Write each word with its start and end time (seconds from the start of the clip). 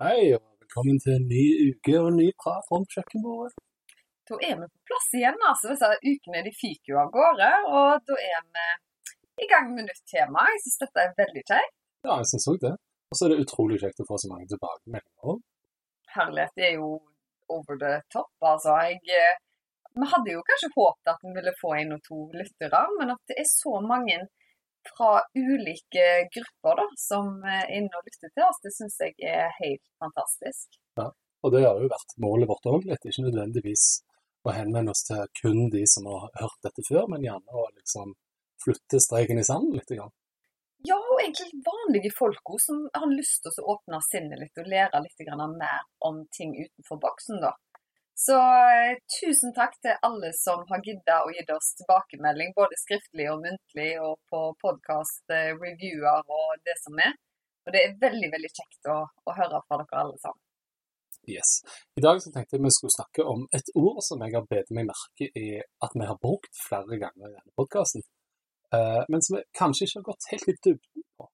Hei, 0.00 0.30
og 0.32 0.40
velkommen 0.62 0.96
til 1.04 1.12
en 1.12 1.26
ny 1.28 1.42
uke 1.68 1.92
og 2.00 2.06
en 2.08 2.14
ny 2.16 2.30
prat 2.40 2.70
om 2.72 2.86
kjøkkenbordet. 2.88 3.58
Da 4.30 4.38
er 4.46 4.54
vi 4.56 4.68
på 4.70 4.78
plass 4.88 5.08
igjen. 5.18 5.36
altså 5.48 5.74
Disse 5.74 5.90
ukene 6.08 6.40
de 6.46 6.52
fyker 6.56 6.94
jo 6.94 7.00
av 7.02 7.10
gårde, 7.16 7.48
og 7.68 8.06
da 8.08 8.16
er 8.30 8.46
vi 8.46 9.44
i 9.44 9.48
gang 9.50 9.68
med 9.74 9.90
nytt 9.90 10.00
tema. 10.08 10.46
Jeg 10.54 10.62
syns 10.64 10.80
dette 10.86 11.04
er 11.04 11.12
veldig 11.18 11.42
kjekt. 11.50 11.76
Ja, 12.08 12.14
jeg 12.14 12.30
syns 12.30 12.48
òg 12.48 12.56
det. 12.64 12.72
Og 13.12 13.20
så 13.20 13.26
er 13.26 13.34
det 13.34 13.44
utrolig 13.44 13.82
kjekt 13.84 14.00
å 14.00 14.08
få 14.08 14.16
så 14.22 14.32
mange 14.32 14.48
tilbakemeldinger. 14.54 15.36
Herlighet. 16.16 16.56
Det 16.56 16.66
er 16.70 16.74
jo 16.78 16.90
over 17.58 17.80
the 17.84 17.94
top, 18.16 18.32
altså. 18.54 18.80
Jeg, 18.88 19.04
eh, 19.20 19.36
vi 20.00 20.12
hadde 20.14 20.32
jo 20.32 20.46
kanskje 20.48 20.74
håpet 20.78 21.12
at 21.12 21.28
vi 21.28 21.36
ville 21.36 21.58
få 21.60 21.76
en 21.76 21.96
og 21.98 22.00
to 22.08 22.22
lyttere, 22.40 22.86
men 22.96 23.12
at 23.18 23.20
det 23.28 23.36
er 23.44 23.52
så 23.52 23.76
mange 23.84 24.16
fra 24.88 25.22
ulike 25.36 26.06
grupper 26.34 26.78
da, 26.80 26.86
som 26.98 27.32
er 27.44 27.70
inne 27.76 27.92
og 27.98 28.06
lytter 28.06 28.32
til 28.32 28.46
oss, 28.46 28.60
det 28.64 28.72
syns 28.76 29.00
jeg 29.02 29.16
er 29.26 29.50
helt 29.60 29.84
fantastisk. 30.02 30.78
Ja, 31.00 31.10
Og 31.42 31.52
det 31.54 31.64
har 31.64 31.80
jo 31.80 31.90
vært 31.90 32.16
målet 32.20 32.50
vårt 32.50 32.68
òg 32.68 32.86
litt. 32.88 33.04
Ikke 33.08 33.26
nødvendigvis 33.26 33.84
å 34.44 34.54
henvende 34.56 34.94
oss 34.94 35.04
til 35.08 35.22
kun 35.40 35.68
de 35.72 35.84
som 35.88 36.08
har 36.08 36.30
hørt 36.40 36.66
dette 36.66 36.84
før, 36.88 37.06
men 37.12 37.24
gjerne 37.24 37.60
å 37.60 37.68
liksom 37.76 38.14
flytte 38.64 39.00
streken 39.00 39.40
i 39.40 39.44
sanden 39.44 39.76
litt. 39.76 39.92
Grann. 39.96 40.12
Ja, 40.88 40.96
og 40.96 41.20
egentlig 41.20 41.60
vanlige 41.64 42.12
folk 42.16 42.54
som 42.64 42.86
har 42.94 43.10
lyst 43.12 43.42
til 43.44 43.52
å 43.60 43.74
åpne 43.74 44.00
sinnet 44.06 44.40
litt 44.40 44.60
og 44.60 44.68
lære 44.72 45.02
litt 45.04 45.24
grann 45.26 45.58
mer 45.60 45.82
om 46.08 46.22
ting 46.36 46.54
utenfor 46.56 47.00
boksen. 47.02 47.40
da. 47.44 47.52
Så 48.26 48.36
eh, 48.36 48.98
tusen 49.20 49.54
takk 49.56 49.78
til 49.80 49.94
alle 50.06 50.28
som 50.36 50.66
har 50.68 50.82
gidda 50.84 51.22
å 51.24 51.30
gi 51.32 51.44
oss 51.54 51.70
tilbakemelding, 51.78 52.52
både 52.58 52.76
skriftlig 52.76 53.30
og 53.32 53.40
muntlig, 53.46 53.94
og 54.04 54.18
på 54.28 54.40
podkast, 54.60 55.24
eh, 55.32 55.54
reviewer 55.56 56.20
og 56.28 56.60
det 56.68 56.76
som 56.82 57.00
er. 57.00 57.14
Og 57.64 57.72
det 57.72 57.80
er 57.86 57.96
veldig, 58.02 58.28
veldig 58.34 58.50
kjekt 58.58 58.90
å, 58.92 58.98
å 59.08 59.36
høre 59.38 59.62
fra 59.64 59.80
dere 59.80 60.02
alle 60.02 60.20
sammen. 60.20 60.42
Yes. 61.32 61.54
I 61.96 62.04
dag 62.04 62.20
så 62.20 62.32
tenkte 62.34 62.58
jeg 62.58 62.64
vi 62.66 62.74
skulle 62.76 62.96
snakke 62.98 63.24
om 63.32 63.46
et 63.56 63.72
ord 63.80 64.04
som 64.04 64.20
jeg 64.24 64.36
har 64.36 64.44
bedt 64.52 64.72
meg 64.76 64.88
merke 64.88 65.28
i 65.40 65.48
at 65.60 65.96
vi 65.96 66.12
har 66.12 66.20
brukt 66.20 66.62
flere 66.66 67.00
ganger 67.00 67.28
i 67.28 67.34
denne 67.34 67.56
podkasten, 67.60 68.04
men 68.72 69.24
som 69.24 69.36
vi 69.36 69.42
kanskje 69.56 69.86
ikke 69.86 70.00
har 70.00 70.06
gått 70.08 70.28
helt 70.32 70.48
i 70.48 70.56
dybden 70.64 71.04
på. 71.20 71.28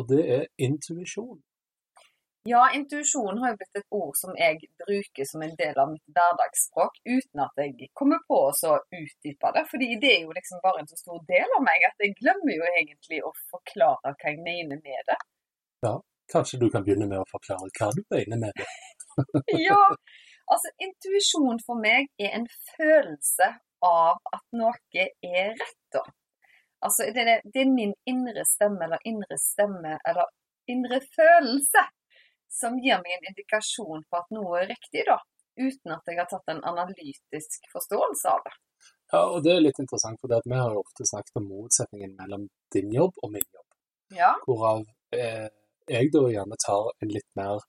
Og 0.00 0.08
det 0.08 0.22
er 0.38 0.48
intuisjon. 0.66 1.36
Ja, 2.46 2.62
intuisjon 2.78 3.40
har 3.42 3.52
jo 3.52 3.58
blitt 3.60 3.78
et 3.80 3.94
ord 3.98 4.16
som 4.18 4.34
jeg 4.38 4.60
bruker 4.84 5.26
som 5.26 5.42
en 5.42 5.54
del 5.58 5.78
av 5.82 5.90
mitt 5.90 6.16
hverdagsspråk, 6.16 7.00
uten 7.02 7.42
at 7.42 7.62
jeg 7.62 7.88
kommer 7.98 8.20
på 8.30 8.38
å 8.48 8.74
utdype 9.00 9.54
det. 9.56 9.64
fordi 9.70 9.88
det 10.02 10.12
er 10.16 10.20
jo 10.26 10.36
liksom 10.36 10.62
bare 10.66 10.82
en 10.82 10.90
så 10.90 10.98
stor 11.00 11.22
del 11.30 11.56
av 11.58 11.64
meg 11.66 11.88
at 11.88 12.04
jeg 12.04 12.14
glemmer 12.20 12.54
jo 12.54 12.68
egentlig 12.74 13.22
å 13.26 13.32
forklare 13.54 14.14
hva 14.14 14.30
jeg 14.30 14.44
mener 14.46 14.78
med 14.78 15.10
det. 15.10 15.18
Ja, 15.86 15.96
Kanskje 16.32 16.58
du 16.58 16.70
kan 16.70 16.84
begynne 16.84 17.06
med 17.06 17.20
å 17.22 17.28
forklare 17.30 17.70
hva 17.78 17.90
du 17.94 18.02
mener 18.10 18.40
med 18.40 18.58
det? 18.58 18.66
Ja, 19.68 19.82
altså 20.52 20.72
intuisjon 20.82 21.60
for 21.66 21.78
meg 21.80 22.10
er 22.20 22.34
en 22.38 22.48
følelse 22.74 23.52
av 23.86 24.18
at 24.34 24.44
noe 24.58 25.06
er 25.24 25.54
rett. 25.54 25.78
da. 25.94 26.02
Altså 26.84 27.06
det 27.14 27.22
er, 27.22 27.44
det 27.52 27.62
er 27.62 27.70
min 27.72 27.94
indre 28.10 28.44
stemme 28.48 28.84
eller 28.88 29.06
indre 29.08 29.38
stemme 29.40 29.94
eller 30.10 30.28
indre 30.70 31.00
følelse 31.14 31.86
som 32.52 32.78
gir 32.82 33.00
meg 33.02 33.16
en 33.16 33.28
indikasjon 33.32 34.04
på 34.10 34.20
at 34.20 34.30
noe 34.34 34.62
er 34.62 34.70
riktig, 34.72 35.04
da. 35.08 35.18
Uten 35.56 35.94
at 35.94 36.08
jeg 36.10 36.18
har 36.20 36.28
tatt 36.30 36.52
en 36.52 36.64
analytisk 36.68 37.68
forståelse 37.72 38.32
av 38.32 38.42
det. 38.44 38.54
Ja, 39.12 39.20
og 39.22 39.38
det 39.44 39.54
er 39.54 39.62
litt 39.62 39.78
interessant, 39.80 40.18
for 40.20 40.32
vi 40.34 40.58
har 40.58 40.74
jo 40.74 40.82
ofte 40.82 41.06
snakket 41.08 41.38
om 41.40 41.46
motsetningen 41.48 42.16
mellom 42.18 42.48
din 42.74 42.90
jobb 42.92 43.14
og 43.22 43.32
min 43.32 43.46
jobb. 43.46 43.68
Ja, 44.16 44.34
Hvorav 44.46 44.84
eh, 45.16 45.46
jeg 45.90 46.10
da 46.14 46.22
gjerne 46.30 46.58
tar 46.62 46.90
en 47.02 47.12
litt 47.14 47.28
mer 47.38 47.62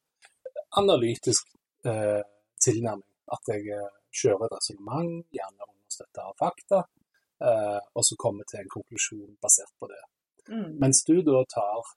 analytisk 0.82 1.54
eh, 1.86 2.22
tilnærming. 2.64 3.08
At 3.34 3.52
jeg 3.52 3.70
eh, 3.76 3.90
kjører 4.22 4.48
et 4.48 4.56
resonnement, 4.58 5.26
gjerne 5.36 5.68
understøtta 5.68 6.28
av 6.30 6.38
fakta, 6.42 6.84
eh, 7.44 7.80
og 7.94 8.06
så 8.08 8.18
kommer 8.20 8.48
til 8.50 8.64
en 8.64 8.74
konklusjon 8.74 9.38
basert 9.44 9.74
på 9.80 9.90
det. 9.94 10.04
mm. 10.50 10.70
Mens 10.82 11.04
du 11.08 11.16
da 11.22 11.44
tar 11.54 11.92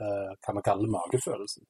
eh, 0.00 0.32
hva 0.38 0.56
vi 0.58 0.64
kaller 0.68 0.94
magefølelsen. 0.98 1.66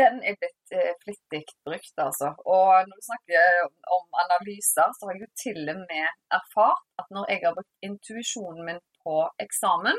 Den 0.00 0.20
er 0.24 0.36
blitt 0.40 0.74
eh, 0.76 0.92
flittig 1.04 1.42
brukt, 1.66 1.96
altså. 2.06 2.32
Og 2.54 2.88
når 2.88 3.00
du 3.00 3.06
snakker 3.08 3.48
om 3.96 4.20
analyser, 4.24 4.94
så 4.96 5.08
har 5.08 5.16
jeg 5.16 5.26
jo 5.26 5.30
til 5.44 5.72
og 5.74 5.82
med 5.90 6.06
erfart 6.38 6.86
at 7.02 7.10
når 7.16 7.32
jeg 7.32 7.44
har 7.44 7.56
brukt 7.58 7.88
intuisjonen 7.88 8.64
min 8.68 8.82
på 9.04 9.16
eksamen, 9.44 9.98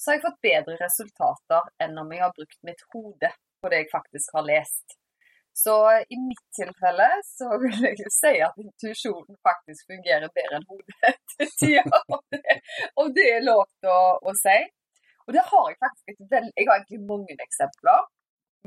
så 0.00 0.10
har 0.10 0.18
jeg 0.18 0.26
fått 0.28 0.44
bedre 0.48 0.78
resultater 0.80 1.68
enn 1.84 1.98
om 2.00 2.12
jeg 2.12 2.24
har 2.24 2.36
brukt 2.36 2.60
mitt 2.68 2.82
hode 2.94 3.30
på 3.60 3.70
det 3.72 3.82
jeg 3.82 3.92
faktisk 3.92 4.36
har 4.36 4.46
lest. 4.48 4.96
Så 5.62 5.74
i 6.14 6.16
mitt 6.28 6.46
tilfelle 6.56 7.08
så 7.26 7.48
vil 7.62 7.82
jeg 7.84 7.98
jo 8.00 8.12
si 8.14 8.32
at 8.46 8.60
intuisjonen 8.62 9.36
faktisk 9.48 9.90
fungerer 9.92 10.32
bedre 10.36 10.60
enn 10.60 10.68
hodet 10.70 11.16
til 11.34 11.50
tider. 11.62 12.04
Om 13.00 13.12
det, 13.16 13.26
er 13.34 13.44
lov 13.44 13.66
til 13.80 13.92
å, 13.92 14.04
å 14.24 14.34
si. 14.38 14.56
Og 15.26 15.36
det 15.36 15.44
har 15.50 15.66
jeg 15.68 15.80
faktisk 15.84 16.14
et 16.14 16.32
veldig 16.32 16.54
Jeg 16.56 16.70
har 16.70 16.80
egentlig 16.80 17.02
mange 17.12 17.36
eksempler. 17.46 18.08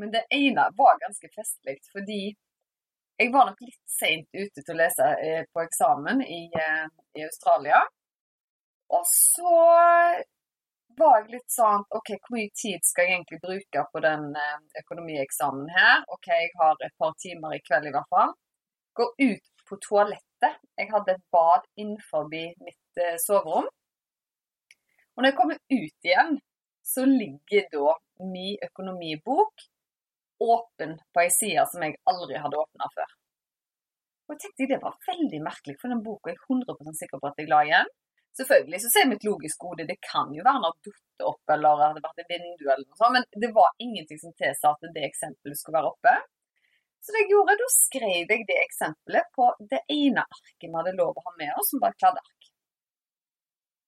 Men 0.02 0.12
det 0.12 0.26
ene 0.30 0.70
var 0.78 1.00
ganske 1.00 1.30
festlig, 1.36 1.78
fordi 1.92 2.34
jeg 3.22 3.30
var 3.34 3.46
nok 3.46 3.60
litt 3.62 3.82
seint 3.90 4.28
ute 4.34 4.62
til 4.62 4.74
å 4.74 4.80
lese 4.80 5.08
eh, 5.22 5.44
på 5.54 5.62
eksamen 5.62 6.24
i, 6.26 6.48
eh, 6.50 6.86
i 7.20 7.26
Australia. 7.28 7.82
Og 8.94 9.04
så 9.10 9.52
var 10.98 11.20
jeg 11.20 11.36
litt 11.36 11.54
sånn 11.54 11.86
OK, 11.98 12.10
hvor 12.16 12.36
mye 12.38 12.50
tid 12.58 12.82
skal 12.86 13.08
jeg 13.08 13.20
egentlig 13.20 13.40
bruke 13.44 13.84
på 13.94 14.02
den 14.06 14.32
eh, 14.38 14.58
økonomieksamen 14.82 15.70
her? 15.76 16.02
OK, 16.16 16.32
jeg 16.34 16.50
har 16.62 16.82
et 16.82 16.96
par 17.02 17.14
timer 17.22 17.54
i 17.58 17.62
kveld 17.68 17.90
i 17.90 17.94
hvert 17.94 18.10
fall. 18.14 18.34
Går 18.98 19.14
ut 19.22 19.68
på 19.70 19.78
toalettet. 19.86 20.58
Jeg 20.82 20.90
hadde 20.90 21.14
et 21.14 21.26
bad 21.34 21.70
innenfor 21.78 22.26
mitt 22.34 23.02
soverom. 23.22 23.70
Og 25.14 25.22
når 25.22 25.30
jeg 25.30 25.38
kommer 25.38 25.62
ut 25.62 26.10
igjen, 26.10 26.36
så 26.84 27.06
ligger 27.08 27.70
da 27.74 27.94
min 28.34 28.58
økonomibok 28.66 29.64
åpen 30.42 30.96
på 31.14 31.24
ei 31.24 31.32
side 31.34 31.66
som 31.72 31.84
jeg 31.86 32.00
aldri 32.10 32.40
hadde 32.42 32.62
åpna 32.62 32.90
før. 32.96 33.12
Og 34.24 34.36
jeg 34.36 34.42
tenkte 34.44 34.70
det 34.72 34.80
var 34.84 34.96
veldig 35.08 35.42
merkelig, 35.44 35.76
for 35.82 35.92
den 35.92 36.04
boka 36.06 36.32
er 36.32 36.38
jeg 36.38 36.46
100% 36.48 37.00
sikker 37.02 37.22
på 37.22 37.30
at 37.30 37.42
jeg 37.42 37.52
la 37.52 37.62
igjen. 37.68 37.92
Selvfølgelig 38.38 38.80
så 38.82 38.90
ser 38.90 39.10
mitt 39.12 39.26
logiske 39.28 39.68
hode 39.68 39.86
det 39.86 40.00
kan 40.02 40.32
jo 40.34 40.46
være 40.46 40.62
noe 40.64 40.78
dutt 40.86 41.26
opp 41.30 41.52
eller 41.54 41.76
det 41.78 41.90
hadde 41.90 42.06
vært 42.06 42.22
et 42.24 42.32
vindu 42.34 42.64
eller 42.64 42.86
noe 42.88 42.98
sånt, 42.98 43.18
men 43.18 43.44
det 43.44 43.50
var 43.54 43.76
ingenting 43.86 44.22
som 44.22 44.34
tilsa 44.40 44.72
at 44.74 44.88
det 44.96 45.04
eksempelet 45.06 45.60
skulle 45.60 45.78
være 45.78 45.92
oppe. 45.92 46.16
Så 47.04 47.14
det 47.14 47.26
jeg 47.26 47.34
gjorde, 47.34 47.58
da 47.60 47.68
skrev 47.76 48.32
jeg 48.34 48.48
det 48.50 48.58
eksempelet 48.64 49.30
på 49.36 49.50
det 49.70 49.84
ene 49.92 50.24
arket 50.24 50.66
vi 50.66 50.74
hadde 50.74 50.96
lov 50.98 51.20
å 51.20 51.26
ha 51.28 51.36
med 51.36 51.52
oss, 51.60 51.70
som 51.70 51.84
var 51.84 51.94
et 51.94 52.00
kladdeark. 52.00 52.50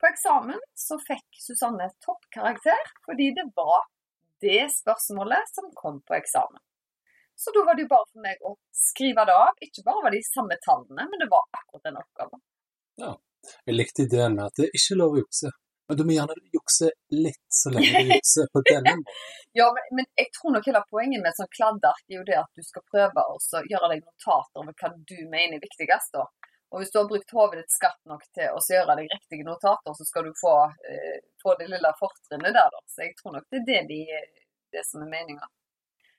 På 0.03 0.09
eksamen 0.11 0.61
så 0.77 0.99
fikk 1.01 1.39
Susanne 1.41 1.87
toppkarakter 2.03 2.91
fordi 3.07 3.31
det 3.37 3.47
var 3.57 3.87
det 4.43 4.63
spørsmålet 4.73 5.51
som 5.51 5.69
kom 5.77 6.01
på 6.07 6.17
eksamen. 6.17 6.61
Så 7.35 7.51
da 7.51 7.65
var 7.67 7.75
det 7.75 7.85
jo 7.85 7.91
bare 7.91 8.07
for 8.11 8.23
meg 8.23 8.47
å 8.47 8.55
skrive 8.71 9.25
det 9.27 9.35
av. 9.35 9.57
Ikke 9.67 9.83
bare 9.87 10.03
var 10.05 10.13
det 10.13 10.21
de 10.23 10.27
samme 10.29 10.55
tallene, 10.63 11.07
men 11.11 11.21
det 11.21 11.27
var 11.31 11.43
akkurat 11.59 11.87
den 11.89 11.99
oppgaven. 11.99 12.43
Ja. 13.03 13.13
Jeg 13.67 13.75
likte 13.75 14.05
ideen 14.07 14.37
med 14.37 14.47
at 14.47 14.57
det 14.57 14.69
er 14.69 14.77
ikke 14.79 14.97
lov 14.97 15.15
å 15.17 15.21
jukse. 15.21 15.51
Men 15.87 15.97
du 15.99 16.03
må 16.07 16.15
gjerne 16.15 16.35
jukse 16.55 16.87
litt 17.13 17.43
så 17.53 17.69
lenge 17.73 17.99
du 18.07 18.13
jukser 18.15 18.47
på 18.53 18.61
denne 18.65 18.95
måten. 19.01 19.19
Ja, 19.59 19.67
men, 19.75 19.89
men 19.99 20.07
jeg 20.17 20.31
tror 20.37 20.55
nok 20.55 20.65
hele 20.65 20.81
poenget 20.89 21.21
med 21.21 21.29
et 21.29 21.41
sånt 21.41 21.53
kladdeark 21.53 22.01
er 22.09 22.17
jo 22.17 22.25
det 22.27 22.39
at 22.39 22.57
du 22.57 22.65
skal 22.65 22.85
prøve 22.89 23.25
å 23.29 23.37
gjøre 23.69 23.91
deg 23.91 24.01
notater 24.01 24.63
over 24.63 24.73
hva 24.79 24.91
du 24.95 25.19
mener 25.29 25.59
er 25.59 25.61
viktigst. 25.67 26.15
da. 26.17 26.25
Og 26.73 26.81
hvis 26.81 26.91
du 26.91 26.97
har 26.99 27.09
brukt 27.09 27.35
hodet 27.37 27.61
ditt 27.61 27.75
skarpt 27.75 28.01
nok 28.09 28.23
til 28.35 28.55
å 28.55 28.61
gjøre 28.71 28.95
deg 28.99 29.11
riktige 29.13 29.45
notater, 29.47 29.93
så 29.97 30.07
skal 30.07 30.25
du 30.27 30.31
få, 30.39 30.55
eh, 30.89 31.19
få 31.43 31.53
det 31.59 31.69
lille 31.71 31.91
fortrinnet 31.99 32.55
der, 32.57 32.71
da. 32.73 32.81
Så 32.91 33.05
jeg 33.05 33.13
tror 33.19 33.37
nok 33.37 33.45
det 33.51 33.61
er 33.61 33.67
det, 33.69 33.83
de, 33.91 34.01
det 34.73 34.83
som 34.89 35.05
er 35.05 35.11
meninga. 35.13 35.47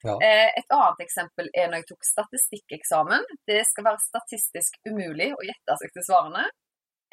Ja. 0.06 0.14
Eh, 0.22 0.50
et 0.60 0.76
annet 0.76 1.02
eksempel 1.02 1.48
er 1.52 1.70
når 1.70 1.82
jeg 1.82 1.88
tok 1.90 2.06
statistikkeksamen. 2.08 3.26
Det 3.48 3.62
skal 3.69 3.88
være 3.88 4.04
statistisk 4.04 4.78
umulig 4.88 5.32
å 5.34 5.43
gjette 5.48 5.78
seg 5.82 5.96
til 5.96 6.06
svarene. 6.08 6.44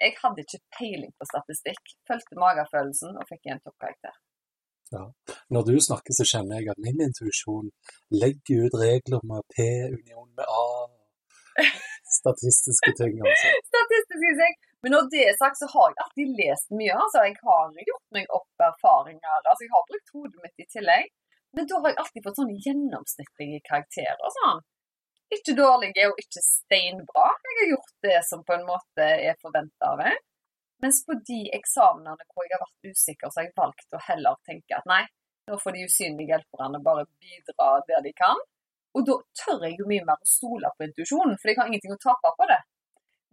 Jeg 0.03 0.17
hadde 0.19 0.43
ikke 0.43 0.61
peiling 0.77 1.13
på 1.17 1.29
statistikk. 1.29 1.95
Fulgte 2.09 2.39
magefølelsen 2.41 3.17
og 3.17 3.27
fikk 3.29 3.49
en 3.49 3.63
toppkarakter. 3.65 4.15
Når 5.49 5.63
du 5.69 5.75
snakker, 5.81 6.13
så 6.13 6.25
kjenner 6.27 6.59
jeg 6.59 6.73
at 6.73 6.81
min 6.85 6.99
intuisjon 7.01 7.71
legger 8.13 8.67
ut 8.67 8.75
regler 8.77 9.23
med 9.25 9.45
P 9.55 9.65
union 9.95 10.29
med 10.37 10.45
A. 10.45 10.65
Statistiske 12.23 12.93
ting, 12.99 13.17
altså. 13.19 13.49
Statistiske 13.71 14.35
ting. 14.41 14.55
Men 14.83 14.95
når 14.95 15.09
det 15.13 15.23
er 15.29 15.35
sagt, 15.39 15.59
så 15.61 15.67
har 15.73 15.91
jeg 15.91 16.01
alltid 16.03 16.31
lest 16.39 16.69
mye. 16.75 16.95
altså 17.05 17.23
Jeg 17.27 17.37
har 17.43 17.71
gjort 17.89 18.07
meg 18.15 18.37
opp 18.37 18.65
erfaringer. 18.67 19.39
altså 19.39 19.67
Jeg 19.67 19.73
har 19.75 19.89
brukt 19.91 20.13
hodet 20.15 20.43
mitt 20.43 20.63
i 20.63 20.67
tillegg. 20.75 21.09
Men 21.53 21.67
da 21.69 21.79
har 21.79 21.91
jeg 21.91 21.99
alltid 22.01 22.25
fått 22.25 22.39
sånne 22.41 22.61
gjennomsnittlige 22.65 23.59
karakterer. 23.69 24.29
sånn. 24.39 24.63
Ikke 25.33 25.55
dårlige 25.57 26.07
og 26.11 26.19
ikke 26.21 26.41
steinbra. 26.45 27.25
Jeg 27.47 27.59
har 27.59 27.71
gjort 27.73 27.93
det 28.05 28.19
som 28.29 28.43
på 28.47 28.55
en 28.57 28.65
måte 28.67 29.07
er 29.29 29.37
forventa 29.41 29.93
av 29.93 30.01
meg. 30.01 30.17
Mens 30.83 30.99
på 31.07 31.15
de 31.29 31.41
eksamenene 31.55 32.27
hvor 32.33 32.47
jeg 32.47 32.57
har 32.57 32.65
vært 32.65 32.91
usikker, 32.91 33.31
så 33.31 33.39
har 33.39 33.47
jeg 33.47 33.55
valgt 33.59 33.95
å 33.95 34.01
heller 34.09 34.39
tenke 34.49 34.75
at 34.77 34.89
nei, 34.89 35.03
nå 35.47 35.59
får 35.61 35.77
de 35.77 35.85
usynlige 35.87 36.33
hjelperne 36.33 36.81
bare 36.83 37.05
bidra 37.23 37.69
der 37.87 38.03
de 38.03 38.11
kan. 38.17 38.41
Og 38.93 39.05
da 39.07 39.15
tør 39.39 39.65
jeg 39.65 39.79
jo 39.79 39.89
mye 39.89 40.05
mer 40.05 40.21
å 40.21 40.29
stole 40.29 40.69
på 40.77 40.85
intuisjonen, 40.87 41.37
for 41.41 41.49
jeg 41.49 41.59
har 41.59 41.69
ingenting 41.69 41.95
å 41.95 42.01
tape 42.03 42.33
på 42.37 42.47
det. 42.51 42.59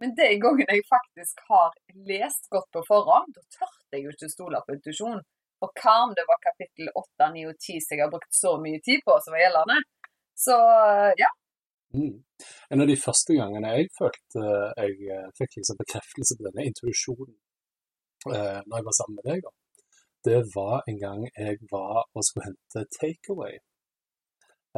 Men 0.01 0.15
de 0.17 0.29
gangene 0.41 0.77
jeg 0.77 0.87
faktisk 0.89 1.43
har 1.51 1.75
lest 2.09 2.47
godt 2.53 2.69
på 2.73 2.81
forhånd, 2.87 3.35
da 3.35 3.43
tørte 3.59 3.97
jeg 3.97 4.07
jo 4.07 4.13
ikke 4.15 4.31
stole 4.31 4.61
på 4.65 4.77
intuisjonen. 4.77 5.21
Og 5.61 5.69
hva 5.77 5.93
om 6.07 6.15
det 6.17 6.25
var 6.25 6.39
kapittel 6.41 6.89
8, 6.89 7.27
9 7.35 7.43
og 7.51 7.53
10 7.59 7.83
som 7.85 7.93
jeg 7.93 8.01
har 8.01 8.09
brukt 8.09 8.33
så 8.33 8.55
mye 8.63 8.81
tid 8.87 9.03
på, 9.05 9.17
som 9.21 9.35
var 9.35 9.43
gjeldende? 9.43 9.77
Så 10.45 10.57
ja. 11.21 11.29
Mm. 11.93 12.17
En 12.73 12.81
av 12.81 12.89
de 12.89 12.97
første 12.97 13.37
gangene 13.37 13.75
jeg 13.75 13.91
følte 13.99 14.45
jeg 14.81 15.11
eh, 15.13 15.27
fikk 15.37 15.59
liksom 15.59 15.79
bekreftelse 15.83 16.37
på 16.39 16.45
denne 16.47 16.65
intuisjonen 16.69 17.35
eh, 18.31 18.59
når 18.63 18.75
jeg 18.79 18.87
var 18.87 18.95
sammen 18.97 19.19
med 19.19 19.27
deg, 19.27 19.49
det 20.25 20.39
var 20.55 20.81
en 20.89 20.99
gang 21.01 21.25
jeg 21.27 21.59
var 21.69 22.07
og 22.07 22.25
skulle 22.25 22.47
hente 22.49 22.87
takeaway. 22.97 23.59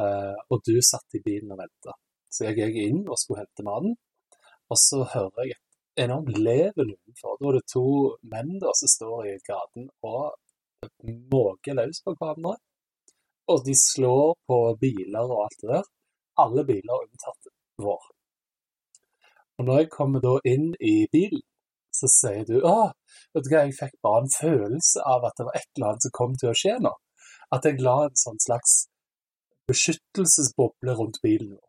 Eh, 0.00 0.36
og 0.50 0.62
du 0.66 0.74
satt 0.82 1.18
i 1.18 1.22
bilen 1.24 1.52
og 1.54 1.60
venta. 1.60 1.94
Så 2.30 2.48
jeg 2.48 2.58
gikk 2.58 2.80
inn 2.82 3.02
og 3.06 3.18
skulle 3.20 3.44
hente 3.44 3.66
mannen, 3.66 3.96
Og 4.72 4.78
så 4.80 5.04
hører 5.04 5.44
jeg 5.44 5.54
et 5.54 6.04
enormt 6.04 6.38
leven 6.38 6.94
utenfor. 6.94 7.36
Da 7.38 7.48
er 7.48 7.56
det 7.58 7.66
to 7.72 7.88
menn 8.32 8.54
da 8.62 8.72
som 8.74 8.90
står 8.90 9.26
i 9.28 9.34
gaten 9.44 9.90
og 10.02 10.32
måker 11.34 11.76
løs 11.78 12.00
på 12.04 12.14
hverandre. 12.16 12.56
Og 13.52 13.60
de 13.66 13.74
slår 13.76 14.34
på 14.48 14.58
biler 14.80 15.28
og 15.28 15.44
alt 15.44 15.60
det 15.60 15.70
der. 15.74 15.90
Alle 16.44 16.64
biler 16.64 17.04
unntatt 17.04 17.52
vår. 17.84 18.08
Og 19.58 19.68
når 19.68 19.82
jeg 19.82 19.92
kommer 19.92 20.24
da 20.24 20.34
inn 20.48 20.72
i 20.80 21.04
bilen, 21.12 21.44
så 21.94 22.08
sier 22.10 22.42
du 22.48 22.56
å, 22.66 22.90
vet 23.36 23.46
du 23.46 23.52
hva, 23.52 23.60
jeg 23.68 23.76
fikk 23.76 24.00
bare 24.02 24.24
en 24.24 24.32
følelse 24.32 25.04
av 25.06 25.28
at 25.28 25.36
det 25.38 25.46
var 25.46 25.58
et 25.60 25.68
eller 25.76 25.90
annet 25.92 26.06
som 26.06 26.14
kom 26.16 26.34
til 26.40 26.50
å 26.50 26.56
skje 26.58 26.74
nå. 26.82 26.90
At 27.54 27.68
jeg 27.68 27.84
la 27.84 27.98
en 28.08 28.18
sånn 28.18 28.40
slags 28.42 28.72
beskyttelsesboble 29.70 30.96
rundt 30.98 31.20
bilen 31.24 31.54
vår. 31.56 31.68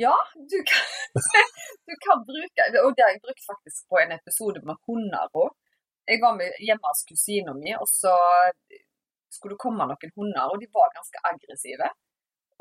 Ja, 0.00 0.16
du 0.52 0.58
kan, 0.70 0.86
du 1.88 1.94
kan 2.04 2.22
bruke 2.30 2.60
Og 2.86 2.94
det 2.96 3.04
har 3.04 3.10
jeg 3.12 3.24
brukt 3.26 3.44
faktisk 3.50 3.80
på 3.90 3.98
en 4.00 4.14
episode 4.16 4.62
med 4.68 4.78
hunder 4.88 5.26
òg. 5.42 5.50
Jeg 6.10 6.22
var 6.24 6.38
med 6.38 6.56
hjemme 6.66 6.90
hos 6.90 7.02
kusina 7.08 7.52
mi, 7.54 7.74
og 7.76 7.88
så 7.88 8.14
skulle 9.34 9.54
det 9.54 9.62
komme 9.64 9.86
noen 9.86 10.14
hunder, 10.16 10.48
og 10.50 10.62
de 10.62 10.68
var 10.74 10.94
ganske 10.96 11.20
aggressive. 11.30 11.90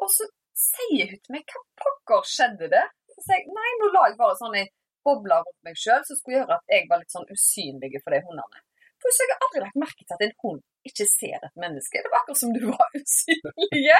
Og 0.03 0.11
så 0.15 0.27
sier 0.59 1.09
hun 1.11 1.21
til 1.23 1.35
meg 1.35 1.53
hva 1.53 1.63
pokker 1.83 2.27
skjedde 2.33 2.69
det? 2.75 2.85
Så 3.13 3.23
sier 3.25 3.41
jeg 3.41 3.55
nei, 3.55 3.71
nå 3.79 3.89
la 3.95 4.05
jeg 4.09 4.19
bare 4.19 4.37
sånn 4.41 4.59
ei 4.59 4.67
boble 5.07 5.39
rundt 5.39 5.61
meg 5.65 5.79
sjøl 5.79 6.03
som 6.05 6.19
skulle 6.19 6.41
gjøre 6.41 6.59
at 6.59 6.75
jeg 6.75 6.89
var 6.91 7.01
litt 7.01 7.15
sånn 7.15 7.31
usynlig 7.33 8.03
for 8.03 8.15
de 8.15 8.21
hundene. 8.27 8.63
Jeg 8.99 9.29
har 9.31 9.43
aldri 9.45 9.61
lagt 9.63 9.79
merke 9.79 10.03
til 10.03 10.15
at 10.15 10.23
en 10.25 10.35
hund 10.43 10.59
ikke 10.87 11.05
ser 11.07 11.45
et 11.47 11.61
menneske. 11.63 12.01
Det 12.03 12.11
var 12.11 12.21
akkurat 12.21 12.41
som 12.41 12.51
du 12.55 12.65
var 12.67 12.95
usynlig. 12.99 13.99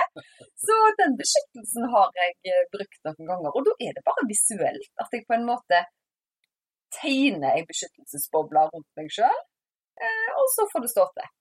Så 0.66 0.78
den 1.00 1.16
beskyttelsen 1.20 1.88
har 1.94 2.12
jeg 2.20 2.36
eh, 2.52 2.68
brukt 2.74 3.00
noen 3.08 3.32
ganger. 3.32 3.56
Og 3.56 3.68
da 3.68 3.76
er 3.88 3.96
det 3.96 4.06
bare 4.08 4.28
visuelt 4.30 5.04
at 5.04 5.16
jeg 5.16 5.26
på 5.30 5.38
en 5.38 5.48
måte 5.50 5.82
tegner 6.96 7.60
ei 7.60 7.66
beskyttelsesboble 7.70 8.66
rundt 8.74 8.90
meg 8.98 9.12
sjøl, 9.14 9.42
eh, 10.02 10.30
og 10.42 10.48
så 10.56 10.66
får 10.72 10.86
det 10.86 10.94
stå 10.94 11.06
til. 11.18 11.34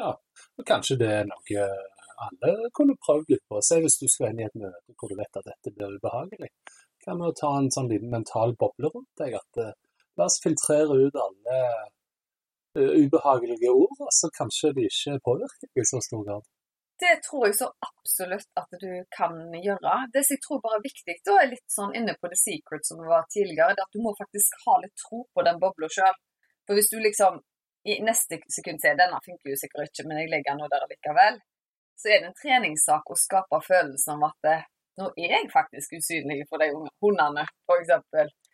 Ja, 0.00 0.12
og 0.58 0.64
kanskje 0.68 0.96
det 1.02 1.10
er 1.20 1.26
noe 1.28 1.66
alle 2.22 2.70
kunne 2.76 2.94
prøvd 3.02 3.32
litt 3.34 3.42
på. 3.50 3.60
Se 3.66 3.80
hvis 3.82 3.98
du 4.00 4.06
skal 4.08 4.30
inn 4.30 4.44
i 4.44 4.46
et 4.48 4.58
møte 4.58 4.94
hvor 4.96 5.10
du 5.10 5.18
vet 5.18 5.40
at 5.40 5.48
dette 5.48 5.72
blir 5.74 5.96
ubehagelig. 5.98 6.52
Kan 7.02 7.18
vi 7.18 7.32
ta 7.36 7.50
en 7.58 7.72
sånn 7.74 7.90
liten 7.90 8.12
mental 8.12 8.54
boble 8.60 8.92
rundt 8.94 9.10
deg? 9.20 9.34
at 9.40 9.64
La 10.20 10.28
oss 10.28 10.38
filtrere 10.44 11.08
ut 11.08 11.16
alle 11.18 11.58
ubehagelige 12.76 13.70
ord, 13.70 14.02
så 14.18 14.30
kanskje 14.38 14.72
de 14.76 14.88
ikke 14.88 15.18
påvirker 15.28 15.68
deg 15.68 15.82
i 15.82 15.88
så 15.92 16.00
stor 16.06 16.24
grad. 16.26 16.44
Det 17.02 17.14
tror 17.26 17.46
jeg 17.48 17.56
så 17.58 17.66
absolutt 17.88 18.50
at 18.60 18.74
du 18.82 18.90
kan 19.16 19.34
gjøre. 19.66 19.94
Det 20.14 20.22
som 20.22 20.36
jeg 20.36 20.42
tror 20.44 20.60
bare 20.64 20.78
er 20.78 20.84
viktig, 20.84 21.16
da 21.26 21.38
er 21.40 21.50
litt 21.50 21.70
sånn 21.76 21.94
inne 21.98 22.14
på 22.20 22.30
The 22.30 22.38
Secret 22.38 22.86
som 22.86 23.00
det 23.02 23.08
var 23.10 23.24
tidligere, 23.34 23.74
det 23.74 23.86
at 23.86 23.96
du 23.96 24.02
må 24.04 24.12
faktisk 24.18 24.60
ha 24.66 24.76
litt 24.84 24.94
tro 25.02 25.24
på 25.34 25.44
den 25.48 25.58
bobla 25.62 25.88
sjøl. 25.90 26.20
For 26.66 26.78
hvis 26.78 26.92
du 26.92 27.00
liksom 27.02 27.40
i 27.90 27.96
neste 28.06 28.38
sekund 28.56 28.78
sier 28.82 28.94
denne 28.98 29.18
funker 29.24 29.50
jo 29.50 29.58
sikkert 29.58 29.90
ikke, 29.90 30.06
men 30.06 30.20
jeg 30.22 30.30
legger 30.30 30.52
den 30.52 30.62
nå 30.62 30.68
der 30.70 30.86
likevel, 30.92 31.40
så 31.98 32.12
er 32.12 32.22
det 32.22 32.30
en 32.30 32.38
treningssak 32.38 33.10
å 33.10 33.18
skape 33.18 33.58
følelsen 33.66 34.14
om 34.14 34.28
at 34.28 34.50
eh, 34.52 34.62
nå 35.00 35.08
er 35.16 35.34
jeg 35.36 35.50
faktisk 35.50 35.96
usynlig 35.98 36.44
for 36.50 36.62
de 36.62 36.70
hundene, 37.02 37.44
f.eks. 37.66 37.90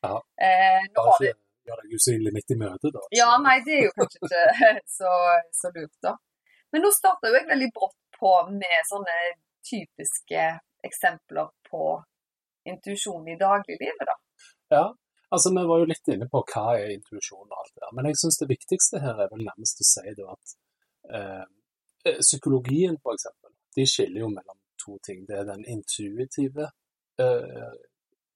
Ja. 0.07 0.15
Eh, 0.47 0.89
nå 0.95 1.05
har 1.11 1.21
deg 1.27 1.37
usynlig 1.97 2.33
midt 2.35 2.55
i 2.55 2.59
møtet, 2.61 2.95
da. 2.95 3.03
Ja, 3.17 3.31
nei, 3.43 3.59
det 3.67 3.77
er 3.79 3.85
jo 3.89 3.95
kanskje 3.97 4.23
ikke 4.29 4.73
så, 4.99 5.13
så 5.61 5.73
lurt, 5.75 5.97
da. 6.05 6.15
Men 6.73 6.85
nå 6.85 6.93
starta 6.93 7.33
jeg 7.33 7.49
veldig 7.49 7.71
brått 7.75 7.99
på 8.19 8.33
med 8.53 8.79
sånne 8.91 9.19
typiske 9.69 10.47
eksempler 10.85 11.51
på 11.71 11.83
intuisjon 12.69 13.29
i 13.29 13.37
dagliglivet, 13.41 14.09
da. 14.11 14.17
Ja, 14.75 14.85
altså 15.35 15.53
vi 15.57 15.65
var 15.71 15.83
jo 15.83 15.89
litt 15.89 16.11
inne 16.13 16.29
på 16.33 16.43
hva 16.53 16.67
er 16.77 16.93
intuisjon 16.93 17.47
og 17.47 17.57
alt 17.61 17.73
det 17.75 17.85
der, 17.85 17.95
men 17.97 18.11
jeg 18.11 18.21
syns 18.23 18.41
det 18.43 18.51
viktigste 18.53 19.03
her 19.05 19.23
er 19.25 19.31
vel 19.33 19.45
nærmest 19.47 19.83
å 19.83 19.89
si 19.89 20.15
da 20.19 20.29
at 20.35 20.55
eh, 21.17 21.45
eh, 22.05 22.21
psykologien 22.21 22.99
for 23.03 23.17
eksempel, 23.17 23.55
de 23.77 23.87
skiller 23.89 24.25
jo 24.25 24.33
mellom 24.33 24.59
to 24.83 24.99
ting. 25.05 25.25
Det 25.29 25.41
er 25.41 25.49
den 25.49 25.65
intuitive 25.69 26.69
eh, 27.23 27.73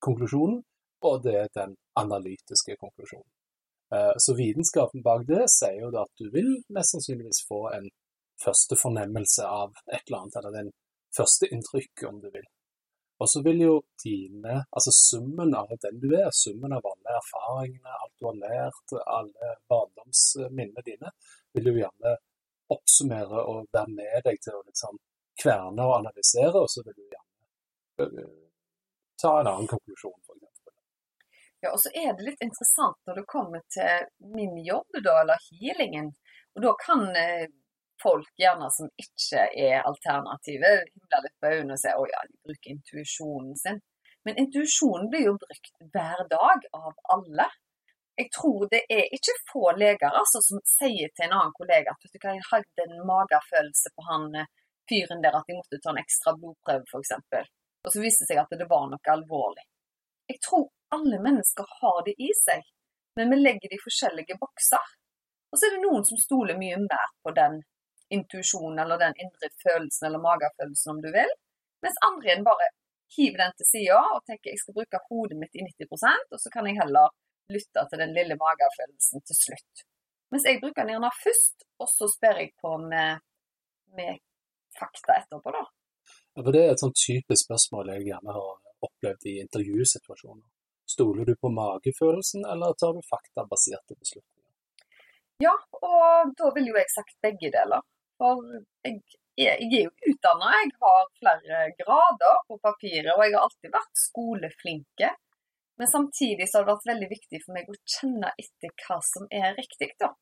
konklusjonen, 0.02 0.60
og 1.08 1.22
det 1.24 1.36
er 1.44 1.54
den 1.54 1.76
analytiske 1.98 2.76
konklusjonen. 2.80 3.28
Eh, 3.92 4.12
så 4.16 4.34
vitenskapen 4.36 5.02
bak 5.02 5.26
det 5.28 5.44
sier 5.52 5.82
jo 5.84 5.90
da 5.92 6.06
at 6.06 6.22
du 6.22 6.30
vil 6.32 6.48
mest 6.72 6.94
sannsynligvis 6.94 7.44
få 7.48 7.66
en 7.76 7.90
første 8.44 8.78
fornemmelse 8.80 9.46
av 9.46 9.76
et 9.86 10.00
eller 10.06 10.18
annet, 10.22 10.38
eller 10.40 10.56
den 10.56 10.72
første 11.16 11.48
inntrykk, 11.52 12.04
om 12.08 12.20
du 12.22 12.30
vil. 12.32 12.48
Og 13.22 13.28
så 13.30 13.42
vil 13.44 13.60
jo 13.62 13.74
dine, 14.04 14.54
altså 14.74 14.90
summen 14.96 15.52
av 15.54 15.70
den 15.84 16.00
du 16.02 16.08
er, 16.16 16.30
summen 16.34 16.72
av 16.74 16.86
alle 16.88 17.18
erfaringene, 17.20 17.98
alt 18.00 18.14
du 18.18 18.26
har 18.26 18.38
lært, 18.40 18.94
alle 19.18 19.52
barndomsminnene 19.70 20.82
dine, 20.88 21.12
vil 21.54 21.70
jo 21.70 21.76
gjerne 21.76 22.16
oppsummere 22.72 23.44
og 23.44 23.68
være 23.76 23.94
med 23.94 24.24
deg 24.26 24.40
til 24.42 24.56
å 24.56 24.64
liksom 24.64 24.98
kverne 25.42 25.86
og 25.86 25.98
analysere, 26.00 26.64
og 26.64 26.70
så 26.72 26.82
vil 26.86 26.96
du 26.96 27.04
gjerne 27.04 28.24
øh, 28.24 28.34
ta 29.20 29.36
en 29.38 29.52
annen 29.52 29.70
konklusjon. 29.70 30.18
Ja, 31.62 31.70
og 31.70 31.80
så 31.80 31.92
er 31.94 32.14
det 32.18 32.26
litt 32.26 32.40
interessant 32.42 32.98
når 33.06 33.20
det 33.20 33.30
kommer 33.30 33.62
til 33.70 34.06
min 34.34 34.56
jobb, 34.66 34.96
da, 35.04 35.20
eller 35.22 35.42
healingen. 35.50 36.08
Og 36.56 36.64
da 36.64 36.72
kan 36.80 37.04
eh, 37.16 37.46
folk 38.02 38.28
gjerne 38.42 38.68
som 38.76 38.90
ikke 39.04 39.44
er 39.66 39.86
alternative, 39.86 40.72
himle 40.90 41.20
litt 41.24 41.36
på 41.38 41.52
øynene 41.52 41.76
og 41.76 41.82
si 41.82 41.94
å 41.94 42.08
ja, 42.10 42.22
de 42.28 42.38
bruker 42.48 42.74
intuisjonen 42.74 43.54
sin. 43.62 43.78
Men 44.26 44.38
intuisjonen 44.42 45.06
blir 45.12 45.28
jo 45.30 45.36
brukt 45.38 45.72
hver 45.94 46.24
dag 46.34 46.66
av 46.78 46.98
alle. 47.14 47.48
Jeg 48.18 48.28
tror 48.34 48.66
det 48.74 48.82
er 48.92 49.06
ikke 49.16 49.38
få 49.52 49.64
leger 49.78 50.18
altså, 50.18 50.42
som 50.44 50.60
sier 50.68 51.14
til 51.14 51.28
en 51.28 51.38
annen 51.38 51.54
kollega 51.56 51.94
at 51.94 52.04
du 52.04 52.18
jeg 52.18 52.44
hadde 52.50 52.84
en 52.84 53.06
magefølelse 53.08 53.94
på 53.96 54.10
han 54.10 54.28
eh, 54.42 54.50
fyren 54.90 55.22
der 55.22 55.38
at 55.38 55.48
de 55.48 55.56
måtte 55.56 55.78
ta 55.78 55.94
en 55.94 56.02
ekstra 56.02 56.34
blodprøve, 56.36 56.84
f.eks. 56.90 57.14
Og 57.86 57.94
så 57.94 58.02
viste 58.02 58.26
det 58.26 58.34
seg 58.34 58.42
at 58.42 58.58
det 58.58 58.68
var 58.70 58.90
noe 58.90 59.14
alvorlig. 59.14 59.64
Jeg 60.30 60.42
tror 60.44 60.68
alle 60.96 61.20
mennesker 61.26 61.68
har 61.80 62.02
det 62.06 62.14
i 62.18 62.30
seg, 62.44 62.64
men 63.16 63.32
vi 63.32 63.38
legger 63.40 63.70
det 63.70 63.78
i 63.78 63.84
forskjellige 63.84 64.38
bokser. 64.40 64.92
Og 65.52 65.58
så 65.58 65.68
er 65.68 65.76
det 65.76 65.84
noen 65.84 66.04
som 66.08 66.20
stoler 66.20 66.56
mye 66.60 66.78
mer 66.80 67.08
på 67.24 67.32
den 67.36 67.60
intuisjonen 68.12 68.80
eller 68.82 69.00
den 69.00 69.16
indre 69.24 69.50
følelsen 69.64 70.08
eller 70.08 70.22
magefølelsen, 70.22 70.94
om 70.94 71.00
du 71.04 71.10
vil, 71.16 71.32
mens 71.84 72.00
andre 72.08 72.38
bare 72.46 72.70
hiver 73.16 73.42
den 73.42 73.54
til 73.58 73.68
sida 73.68 74.00
og 74.14 74.22
tenker 74.28 74.52
jeg 74.52 74.60
skal 74.62 74.76
bruke 74.78 75.00
hodet 75.08 75.36
mitt 75.40 75.56
i 75.58 75.64
90% 75.64 76.32
og 76.32 76.40
så 76.40 76.52
kan 76.52 76.68
jeg 76.68 76.78
heller 76.80 77.12
lytte 77.52 77.84
til 77.90 78.00
den 78.00 78.14
lille 78.16 78.36
magefølelsen 78.40 79.24
til 79.28 79.38
slutt. 79.38 79.84
Mens 80.32 80.46
jeg 80.48 80.62
bruker 80.62 80.86
den 80.86 80.94
gjerne 80.94 81.12
først, 81.20 81.66
og 81.82 81.88
så 81.92 82.08
sper 82.08 82.38
jeg 82.40 82.54
på 82.62 82.70
med, 82.80 83.20
med 83.98 84.20
fakta 84.78 85.18
etterpå, 85.20 85.52
da. 85.52 85.64
Ja, 86.32 86.40
for 86.40 86.52
Det 86.54 86.62
er 86.64 86.72
et 86.72 86.80
sånn 86.80 86.94
typisk 86.96 87.44
spørsmål 87.44 87.92
jeg 87.92 88.06
gjerne 88.08 88.36
har 88.38 88.86
opplevd 88.86 89.28
i 89.28 89.34
intervjusituasjoner. 89.42 90.46
Stoler 90.92 91.28
du 91.28 91.34
på 91.40 91.50
magefølelsen, 91.56 92.44
eller 92.52 92.76
tar 92.80 92.94
du 92.96 93.02
faktabaserte 93.08 93.96
beslutninger? 93.96 94.38
Ja, 95.42 95.54
og 95.88 96.32
da 96.38 96.52
vil 96.54 96.68
jo 96.70 96.78
jeg 96.78 96.90
sagt 96.92 97.16
begge 97.24 97.50
deler. 97.54 97.82
For 98.20 98.42
jeg, 98.86 99.00
jeg 99.40 99.68
er 99.68 99.86
jo 99.88 100.12
utdanna, 100.12 100.52
jeg 100.60 100.74
har 100.84 101.06
flere 101.18 101.62
grader 101.80 102.42
på 102.48 102.58
papiret, 102.66 103.12
og 103.14 103.24
jeg 103.24 103.34
har 103.34 103.46
alltid 103.46 103.72
vært 103.74 104.02
skoleflinke. 104.04 105.10
Men 105.80 105.88
samtidig 105.88 106.46
så 106.48 106.60
har 106.60 106.66
det 106.66 106.74
vært 106.74 106.90
veldig 106.92 107.08
viktig 107.10 107.40
for 107.42 107.56
meg 107.56 107.70
å 107.72 107.78
kjenne 107.96 108.34
etter 108.38 108.74
hva 108.84 109.00
som 109.08 109.26
er 109.32 109.56
riktig, 109.56 109.90
da. 110.02 110.12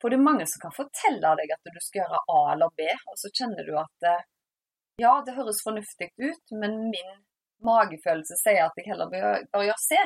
For 0.00 0.10
det 0.10 0.18
er 0.18 0.26
mange 0.26 0.46
som 0.48 0.62
kan 0.64 0.74
fortelle 0.74 1.32
deg 1.38 1.54
at 1.54 1.70
du 1.70 1.80
skal 1.84 2.02
gjøre 2.02 2.20
A 2.34 2.42
eller 2.54 2.74
B, 2.76 2.88
og 2.88 3.18
så 3.20 3.30
kjenner 3.36 3.66
du 3.68 3.74
at 3.78 4.08
eh, 4.08 4.28
ja, 5.00 5.12
det 5.24 5.36
høres 5.36 5.62
fornuftig 5.64 6.10
ut, 6.18 6.54
men 6.60 6.76
min 6.92 7.10
magefølelse 7.66 8.36
sier 8.40 8.66
at 8.66 8.78
jeg 8.78 8.90
heller 8.90 9.10
bør, 9.12 9.44
bør 9.52 9.66
gjøre 9.68 9.82
C. 9.82 9.98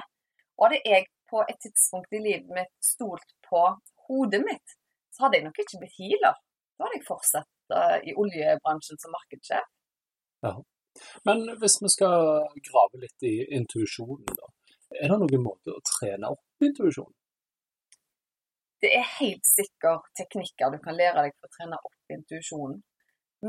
Og 0.58 0.68
hadde 0.68 0.80
jeg 0.87 1.08
på 1.30 1.42
et 1.50 1.58
tidspunkt 1.64 2.14
i 2.14 2.23
livet 2.23 2.50
mitt 2.56 2.75
stolt 2.84 3.30
på 3.49 3.62
hodet 4.08 4.42
mitt, 4.44 4.76
så 5.14 5.25
hadde 5.25 5.40
jeg 5.40 5.46
nok 5.49 5.61
ikke 5.62 5.80
blitt 5.82 5.99
healer. 5.99 6.37
Da 6.75 6.87
hadde 6.87 6.99
jeg 6.99 7.08
fortsatt 7.08 7.75
uh, 7.75 7.99
i 8.08 8.14
oljebransjen 8.23 9.00
som 9.02 9.14
markedssjef. 9.14 9.66
Ja. 10.46 10.54
Men 11.26 11.42
hvis 11.58 11.80
vi 11.82 11.90
skal 11.90 12.44
grave 12.68 13.02
litt 13.02 13.26
i 13.26 13.34
intuisjonen, 13.58 14.30
da. 14.30 14.50
Er 15.02 15.11
det 15.11 15.18
noen 15.18 15.42
måte 15.42 15.75
å 15.75 15.82
trene 15.88 16.30
opp 16.30 16.62
intuisjonen? 16.66 17.14
Det 18.84 18.90
er 18.94 19.06
helt 19.16 19.46
sikkert 19.49 20.06
teknikker 20.18 20.75
du 20.75 20.78
kan 20.84 20.94
lære 20.94 21.25
deg 21.25 21.34
for 21.38 21.49
å 21.49 21.54
trene 21.56 21.78
opp 21.80 22.14
intuisjonen. 22.14 22.82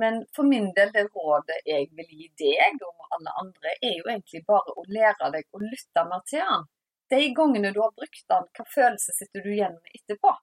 Men 0.02 0.25
for 0.36 0.44
min 0.44 0.72
del, 0.78 0.92
det 0.96 1.06
rådet 1.16 1.62
jeg 1.66 1.88
vil 1.98 2.10
gi 2.20 2.30
deg 2.42 2.82
og 2.84 3.06
alle 3.16 3.34
andre, 3.42 3.75
er 3.82 3.94
jo 4.00 4.08
egentlig 4.10 4.42
bare 4.48 4.74
å 4.75 4.84
lære 4.92 5.30
deg 5.36 5.46
å 5.56 5.62
lytte 5.64 6.04
mer 6.10 6.24
til 6.30 6.44
den. 6.44 6.66
De 7.14 7.22
gangene 7.38 7.72
du 7.72 7.80
har 7.84 7.94
brukt 7.96 8.25
den, 8.34 8.50
hva 8.58 8.66
følelse 8.74 9.14
sitter 9.16 9.46
du 9.46 9.54
igjen 9.54 9.78
med 9.78 10.00
etterpå? 10.00 10.34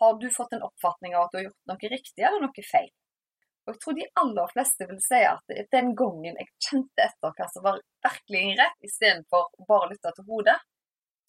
Har 0.00 0.16
du 0.18 0.26
fått 0.32 0.56
en 0.56 0.64
oppfatning 0.64 1.14
av 1.14 1.26
at 1.26 1.32
du 1.32 1.38
har 1.38 1.46
gjort 1.50 1.70
noe 1.70 1.92
riktig 1.92 2.24
eller 2.24 2.42
noe 2.46 2.66
feil? 2.70 2.88
Og 3.66 3.74
jeg 3.74 3.80
tror 3.84 3.96
de 3.98 4.06
aller 4.22 4.52
fleste 4.54 4.86
vil 4.88 5.00
si 5.04 5.20
at 5.28 5.54
den 5.76 5.92
gangen 5.98 6.38
jeg 6.40 6.48
kjente 6.66 7.04
etter 7.04 7.34
hva 7.36 7.48
som 7.52 7.66
var 7.66 7.82
virkelig 8.06 8.56
rett, 8.58 8.78
istedenfor 8.88 9.50
bare 9.68 9.86
å 9.86 9.90
lytte 9.92 10.14
til 10.16 10.26
hodet, 10.32 10.56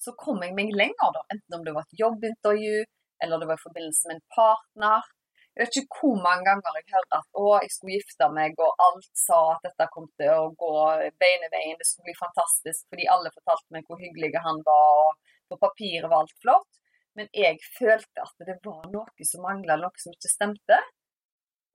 så 0.02 0.16
kom 0.18 0.40
jeg 0.42 0.56
meg 0.58 0.72
lenger, 0.74 1.12
da. 1.14 1.22
Enten 1.36 1.58
om 1.60 1.66
det 1.68 1.76
var 1.76 1.86
et 1.86 2.00
jobbintervju, 2.00 2.78
eller 3.22 3.42
det 3.42 3.50
var 3.52 3.60
i 3.60 3.66
forbindelse 3.66 4.10
med 4.10 4.18
en 4.18 4.24
partner. 4.34 5.12
Jeg 5.52 5.66
vet 5.66 5.78
ikke 5.82 5.98
hvor 6.00 6.20
mange 6.24 6.46
ganger 6.48 6.78
jeg 6.80 6.86
hører 6.94 7.18
at 7.18 7.40
å, 7.42 7.48
jeg 7.60 7.72
skulle 7.74 7.98
gifte 7.98 8.28
meg, 8.32 8.54
og 8.64 8.84
alt 8.86 9.10
sa 9.20 9.40
at 9.52 9.66
dette 9.68 9.88
kom 9.92 10.08
til 10.20 10.32
å 10.32 10.52
gå 10.56 10.76
beineveien, 11.20 11.76
det 11.80 11.88
skulle 11.90 12.08
bli 12.08 12.16
fantastisk, 12.20 12.86
fordi 12.88 13.10
alle 13.12 13.34
fortalte 13.36 13.76
meg 13.76 13.90
hvor 13.90 14.00
hyggelig 14.00 14.32
han 14.46 14.62
var, 14.68 15.02
og 15.12 15.52
på 15.52 15.60
papiret 15.66 16.08
var 16.08 16.24
alt 16.24 16.38
flott. 16.44 16.82
Men 17.20 17.28
jeg 17.36 17.60
følte 17.76 18.24
at 18.24 18.48
det 18.48 18.58
var 18.64 18.88
noe 18.94 19.28
som 19.28 19.44
mangla, 19.44 19.76
noe 19.82 20.00
som 20.00 20.16
ikke 20.16 20.32
stemte. 20.32 20.80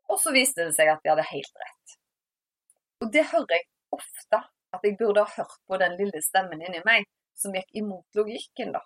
Og 0.09 0.21
så 0.23 0.33
viste 0.33 0.65
det 0.65 0.73
seg 0.77 0.89
at 0.89 1.05
jeg 1.05 1.13
hadde 1.13 1.29
helt 1.29 1.61
rett. 1.61 1.97
Og 3.05 3.13
det 3.13 3.27
hører 3.29 3.59
jeg 3.59 3.67
ofte, 3.93 4.41
at 4.73 4.87
jeg 4.87 4.97
burde 4.97 5.25
ha 5.27 5.35
hørt 5.37 5.61
på 5.69 5.79
den 5.83 5.97
lille 6.01 6.23
stemmen 6.25 6.63
inni 6.65 6.81
meg 6.87 7.05
som 7.37 7.53
gikk 7.53 7.69
imot 7.77 8.17
logikken, 8.17 8.73
da. 8.73 8.81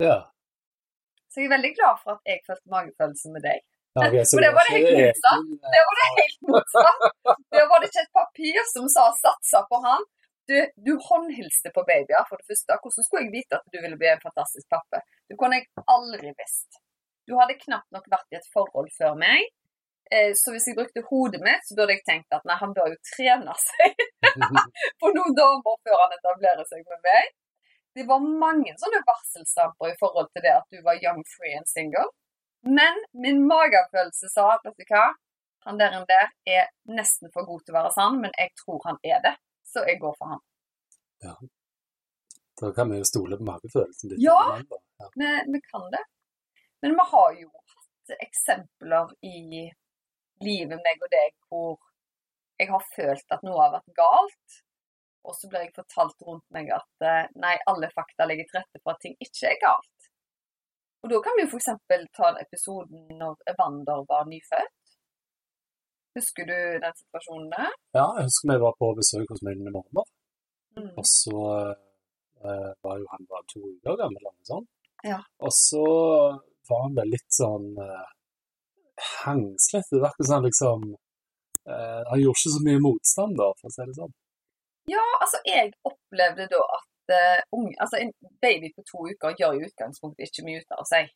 Ja. 0.00 0.18
Så 1.30 1.40
jeg 1.40 1.48
er 1.48 1.56
veldig 1.56 1.72
glad 1.78 2.00
for 2.02 2.16
at 2.16 2.30
jeg 2.30 2.42
følte 2.46 2.72
magefølelsen 2.74 3.34
med 3.36 3.44
deg. 3.46 3.60
Ja, 3.98 4.06
For 4.30 4.42
det 4.44 4.52
var 4.54 4.66
det 4.66 4.74
helt 4.78 4.98
motsatt. 5.02 5.46
Det 5.74 5.82
var 5.88 5.96
det 6.00 6.08
helt 6.18 6.40
motsatt. 6.50 7.00
Det 7.54 7.64
var 7.70 7.82
det 7.82 7.88
ikke 7.90 8.04
et 8.06 8.16
papir 8.22 8.58
som 8.74 8.84
sa 8.94 9.04
'satsa 9.22 9.60
på 9.70 9.76
han'. 9.86 10.06
Du, 10.50 10.56
du 10.86 10.92
håndhilste 11.08 11.68
på 11.76 11.82
babyer, 11.90 12.22
for 12.28 12.36
det 12.40 12.46
første. 12.50 12.78
Hvordan 12.82 13.04
skulle 13.06 13.24
jeg 13.26 13.34
vite 13.38 13.54
at 13.58 13.66
du 13.72 13.78
ville 13.84 13.98
bli 14.00 14.08
en 14.10 14.26
fantastisk 14.28 14.66
pappa? 14.74 14.98
Det 15.28 15.34
kunne 15.38 15.58
jeg 15.58 15.66
aldri 15.96 16.30
visst. 16.42 16.70
Du 17.28 17.32
hadde 17.38 17.62
knapt 17.64 17.90
nok 17.94 18.06
vært 18.14 18.30
i 18.34 18.38
et 18.40 18.48
forhold 18.54 18.90
før 19.00 19.12
meg. 19.26 19.40
Eh, 20.14 20.32
så 20.40 20.50
hvis 20.52 20.66
jeg 20.68 20.78
brukte 20.78 21.06
hodet 21.10 21.40
mitt, 21.46 21.62
så 21.66 21.76
burde 21.78 21.94
jeg 21.94 22.06
tenkt 22.10 22.34
at 22.34 22.46
nei, 22.48 22.56
han 22.62 22.74
bør 22.76 22.90
jo 22.92 22.98
trene 23.12 23.54
seg 23.66 24.02
på 25.00 25.12
noen 25.16 25.36
damer 25.38 25.76
før 25.86 26.02
han 26.02 26.16
etablerer 26.18 26.66
seg 26.72 26.82
med 26.90 27.00
meg. 27.06 27.30
Det 27.94 28.06
var 28.06 28.22
mange 28.22 28.74
sånne 28.78 29.00
varselstamper 29.06 29.92
i 29.92 29.98
forhold 30.00 30.30
til 30.34 30.44
det 30.46 30.54
at 30.60 30.66
du 30.70 30.78
var 30.86 31.00
young, 31.02 31.22
free 31.36 31.56
and 31.58 31.68
single. 31.68 32.06
Men 32.66 32.98
min 33.24 33.42
magefølelse 33.48 34.30
sa 34.30 34.52
vet 34.64 34.76
du 34.78 34.84
hva, 34.92 35.08
han 35.66 35.80
der, 35.80 35.96
der 36.08 36.28
er 36.48 36.68
nesten 36.88 37.32
for 37.34 37.48
god 37.48 37.64
til 37.64 37.74
å 37.74 37.80
være 37.80 37.94
sann, 37.96 38.20
men 38.22 38.32
jeg 38.38 38.52
tror 38.62 38.80
han 38.86 39.00
er 39.04 39.24
det 39.24 39.34
så 39.72 39.84
jeg 39.86 40.00
går 40.00 40.14
for 40.18 40.32
han. 40.34 40.40
Ja. 41.26 41.34
Da 42.60 42.72
kan 42.76 42.90
vi 42.90 42.98
jo 43.00 43.04
stole 43.08 43.38
på 43.38 43.46
magefølelsen. 43.46 44.16
Ja, 44.20 44.40
ja. 44.58 45.10
Vi, 45.14 45.28
vi, 45.52 45.60
kan 45.72 45.86
det. 45.94 46.02
Men 46.82 46.96
vi 46.98 47.06
har 47.12 47.36
jo 47.42 47.48
hatt 47.52 48.16
eksempler 48.18 49.14
i 49.24 49.68
livet, 50.44 50.80
meg 50.80 51.06
og 51.06 51.12
deg, 51.12 51.36
hvor 51.48 51.78
jeg 52.60 52.68
har 52.72 52.84
følt 52.96 53.36
at 53.36 53.46
noe 53.46 53.62
har 53.62 53.72
vært 53.78 53.94
galt. 53.96 54.60
Og 55.28 55.36
så 55.36 55.50
blir 55.50 55.66
jeg 55.66 55.76
fortalt 55.76 56.22
rundt 56.26 56.46
meg 56.54 56.70
at 56.72 57.06
eh, 57.06 57.26
nei, 57.42 57.56
alle 57.70 57.90
fakta 57.92 58.26
legger 58.28 58.48
til 58.48 58.60
rette 58.60 58.80
for 58.82 58.94
at 58.94 59.02
ting 59.04 59.16
ikke 59.20 59.50
er 59.50 59.58
galt. 59.62 60.08
Og 61.04 61.12
da 61.12 61.20
kan 61.24 61.36
vi 61.36 61.44
jo 61.46 61.50
f.eks. 61.56 61.70
ta 62.16 62.30
episoden 62.40 63.08
når 63.20 63.36
Evander 63.52 64.04
var 64.08 64.28
nyfødt. 64.28 64.76
Husker 66.18 66.48
du 66.50 66.56
den 66.82 66.96
situasjonen 66.98 67.52
der? 67.52 67.70
Ja, 67.96 68.06
jeg 68.18 68.26
husker 68.28 68.50
vi 68.50 68.58
var 68.64 68.74
på 68.80 68.90
besøk 68.98 69.30
hos 69.32 69.44
min 69.46 69.62
mormor. 69.76 70.08
Mm. 70.76 70.92
Og 71.00 71.06
så 71.08 71.36
eh, 72.44 72.70
var 72.84 72.98
jo 73.00 73.06
han 73.12 73.28
bare 73.30 73.46
to 73.52 73.60
uker 73.62 74.00
gammel 74.00 74.20
eller 74.22 74.34
noe 74.34 74.50
sånt. 74.52 74.70
Ja. 75.06 75.20
Og 75.46 75.52
så 75.56 75.84
var 76.68 76.82
han 76.86 76.96
vel 76.98 77.14
litt 77.14 77.30
sånn 77.36 77.70
eh, 77.84 78.08
hengslete. 79.24 79.94
Det 79.94 80.02
virker 80.04 80.28
som 80.28 80.44
liksom 80.48 80.84
eh, 80.92 82.00
Han 82.10 82.22
gjorde 82.22 82.38
ikke 82.38 82.56
så 82.56 82.64
mye 82.66 82.84
motstand, 82.88 83.38
da, 83.40 83.48
for 83.60 83.70
å 83.70 83.74
si 83.76 83.88
det 83.88 83.96
sånn. 84.00 84.16
Ja, 84.88 85.04
altså 85.20 85.40
jeg 85.46 85.74
opplevde 85.84 86.46
da 86.50 86.60
at 86.76 87.14
uh, 87.14 87.40
unge, 87.58 87.74
altså 87.82 88.00
en 88.00 88.12
baby 88.42 88.72
på 88.76 88.84
to 88.88 89.04
uker 89.10 89.36
gjør 89.38 89.58
i 89.58 89.66
utgangspunktet 89.68 90.30
ikke 90.30 90.46
mye 90.46 90.62
ut 90.62 90.78
av 90.78 90.86
seg 90.88 91.10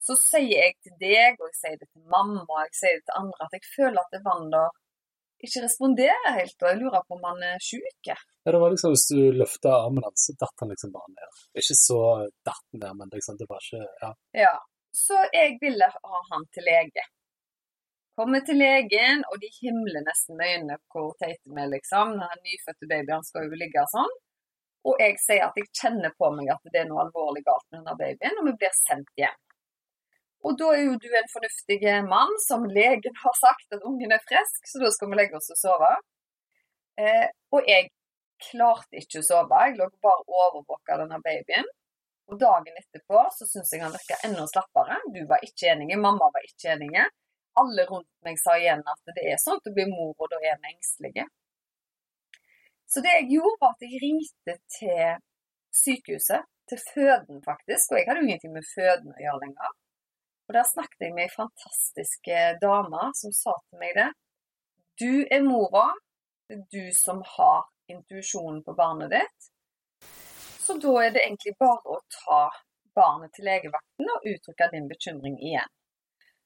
så 0.00 0.16
sier 0.16 0.48
jeg 0.48 0.76
til 0.84 0.94
deg, 1.00 1.36
og 1.40 1.50
jeg 1.50 1.58
sier 1.58 1.80
det 1.80 1.88
til 1.90 2.04
mamma, 2.08 2.44
og 2.46 2.62
jeg 2.64 2.76
sier 2.78 2.94
det 2.98 3.06
til 3.08 3.18
andre, 3.20 3.46
at 3.46 3.56
jeg 3.56 3.66
føler 3.74 4.00
at 4.00 4.16
Evander 4.16 4.70
ikke 5.40 5.62
responderer 5.64 6.34
helt, 6.36 6.56
og 6.60 6.68
jeg 6.68 6.80
lurer 6.80 7.04
på 7.04 7.16
om 7.16 7.22
han 7.30 7.44
er 7.50 7.62
sjuk. 7.64 8.08
Ja, 8.08 8.16
det 8.48 8.60
var 8.60 8.72
liksom 8.72 8.92
hvis 8.94 9.06
du 9.12 9.20
løfta 9.36 9.72
armen 9.76 10.04
hans, 10.04 10.26
så 10.28 10.36
datt 10.40 10.64
han 10.64 10.72
liksom 10.72 10.92
bare 10.96 11.12
ned. 11.14 11.38
Ikke 11.62 11.76
så 11.80 12.00
datt 12.48 12.64
han 12.72 12.82
ned, 12.82 12.98
men 12.98 13.14
liksom, 13.14 13.38
det 13.40 13.48
var 13.48 13.64
ikke 13.64 13.86
Ja. 14.04 14.12
ja. 14.44 14.56
Så 14.90 15.14
jeg 15.32 15.56
ville 15.62 15.86
ha 15.86 16.20
han 16.32 16.44
til 16.50 16.64
lege. 16.66 17.04
Kommer 18.20 18.42
til 18.44 18.58
legen, 18.60 19.22
og 19.32 19.38
de 19.40 19.48
himler 19.62 20.02
nesten 20.04 20.36
med 20.36 20.50
øynene 20.52 20.74
hvor 20.92 21.14
teit 21.22 21.38
vi 21.48 21.54
er, 21.62 21.68
liksom. 21.72 22.10
Den 22.20 22.42
nyfødte 22.44 22.88
babyen 22.90 23.22
skal 23.24 23.46
jo 23.46 23.60
ligge 23.62 23.84
sånn. 23.88 24.10
Og 24.90 24.98
jeg 25.00 25.14
sier 25.22 25.46
at 25.46 25.56
jeg 25.56 25.70
kjenner 25.78 26.12
på 26.20 26.28
meg 26.34 26.50
at 26.52 26.68
det 26.74 26.82
er 26.82 26.90
noe 26.90 27.06
alvorlig 27.06 27.40
galt 27.46 27.64
med 27.70 27.78
denne 27.78 27.94
babyen, 27.96 28.36
og 28.42 28.50
vi 28.50 28.52
blir 28.60 28.74
sendt 28.76 29.08
hjem. 29.22 29.38
Og 30.44 30.58
da 30.60 30.68
er 30.74 30.82
jo 30.82 30.98
du 31.00 31.06
en 31.16 31.30
fornuftig 31.32 31.78
mann, 32.10 32.34
som 32.44 32.66
legen 32.74 33.16
har 33.22 33.38
sagt 33.38 33.76
at 33.78 33.86
ungen 33.88 34.12
er 34.12 34.20
frisk, 34.28 34.68
så 34.68 34.82
da 34.82 34.90
skal 34.92 35.08
vi 35.12 35.20
legge 35.20 35.40
oss 35.40 35.48
og 35.54 35.60
sove. 35.62 35.90
Eh, 37.00 37.26
og 37.56 37.72
jeg 37.72 37.88
klarte 38.50 39.00
ikke 39.00 39.22
å 39.22 39.28
sove, 39.30 39.62
jeg 39.64 39.78
lå 39.80 39.88
bare 40.04 40.40
overvåka 40.42 41.00
denne 41.00 41.22
babyen. 41.24 41.72
Og 42.28 42.36
dagen 42.44 42.76
etterpå 42.84 43.24
så 43.38 43.48
syns 43.48 43.72
jeg 43.72 43.80
han 43.86 43.96
virka 43.96 44.20
enda 44.28 44.44
slappere. 44.52 45.00
Du 45.16 45.22
var 45.32 45.40
ikke 45.48 45.72
enig, 45.72 45.96
mamma 45.96 46.28
var 46.36 46.44
ikke 46.52 46.76
enig. 46.76 47.08
Alle 47.58 47.84
rundt 47.88 48.10
meg 48.26 48.38
sa 48.38 48.54
igjen 48.58 48.82
at 48.86 49.12
det 49.16 49.26
er 49.32 49.40
sånn 49.42 49.58
å 49.58 49.74
bli 49.74 49.86
mor, 49.90 50.14
og 50.18 50.30
da 50.30 50.38
er 50.38 50.60
vi 50.60 50.70
engstelige. 50.70 51.26
Så 52.90 53.02
det 53.04 53.12
jeg 53.16 53.28
gjorde, 53.34 53.58
var 53.60 53.74
at 53.74 53.84
jeg 53.86 54.00
ringte 54.02 54.56
til 54.78 55.18
sykehuset, 55.82 56.46
til 56.70 56.80
føden 56.94 57.42
faktisk, 57.44 57.92
og 57.92 57.98
jeg 57.98 58.08
hadde 58.08 58.22
jo 58.22 58.28
ingenting 58.28 58.54
med 58.54 58.66
føden 58.70 59.14
å 59.14 59.22
gjøre 59.24 59.42
lenger. 59.44 59.76
Og 60.48 60.54
der 60.56 60.66
snakket 60.66 61.04
jeg 61.06 61.14
med 61.14 61.28
ei 61.28 61.34
fantastisk 61.34 62.30
dame 62.62 63.10
som 63.18 63.34
sa 63.34 63.54
til 63.68 63.82
meg 63.82 63.94
det. 63.98 64.08
Du 64.98 65.12
er 65.30 65.44
mora. 65.46 65.86
Det 66.50 66.56
er 66.58 66.64
du 66.74 66.96
som 66.98 67.20
har 67.36 67.68
intuisjonen 67.90 68.64
på 68.66 68.74
barnet 68.78 69.12
ditt. 69.14 69.50
Så 70.66 70.74
da 70.82 70.96
er 71.04 71.14
det 71.14 71.22
egentlig 71.22 71.54
bare 71.62 71.94
å 71.94 72.00
ta 72.16 72.40
barnet 72.98 73.30
til 73.36 73.46
legevakten 73.46 74.10
og 74.14 74.26
uttrykke 74.32 74.68
din 74.74 74.90
bekymring 74.90 75.38
igjen. 75.38 75.70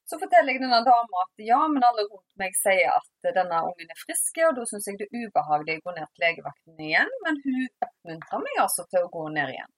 Så 0.04 0.18
forteller 0.20 0.52
jeg 0.52 0.60
denne 0.60 0.82
dama 0.84 1.22
at 1.22 1.40
ja, 1.40 1.62
men 1.72 1.84
alle 1.86 2.04
rundt 2.10 2.40
meg 2.40 2.56
sier 2.58 2.90
at 2.92 3.30
denne 3.36 3.62
ungen 3.70 3.92
er 3.94 4.00
frisk, 4.02 4.36
og 4.48 4.58
da 4.58 4.66
syns 4.68 4.90
jeg 4.90 4.98
det 5.00 5.06
er 5.08 5.28
ubehagelig 5.28 5.78
å 5.80 5.84
gå 5.86 5.94
ned 5.96 6.10
til 6.10 6.26
legevakten 6.26 6.82
igjen, 6.88 7.14
men 7.24 7.40
hun 7.46 7.62
oppmuntrer 7.86 8.44
meg 8.44 8.60
altså 8.66 8.84
til 8.90 9.06
å 9.06 9.12
gå 9.14 9.24
ned 9.38 9.54
igjen. 9.54 9.72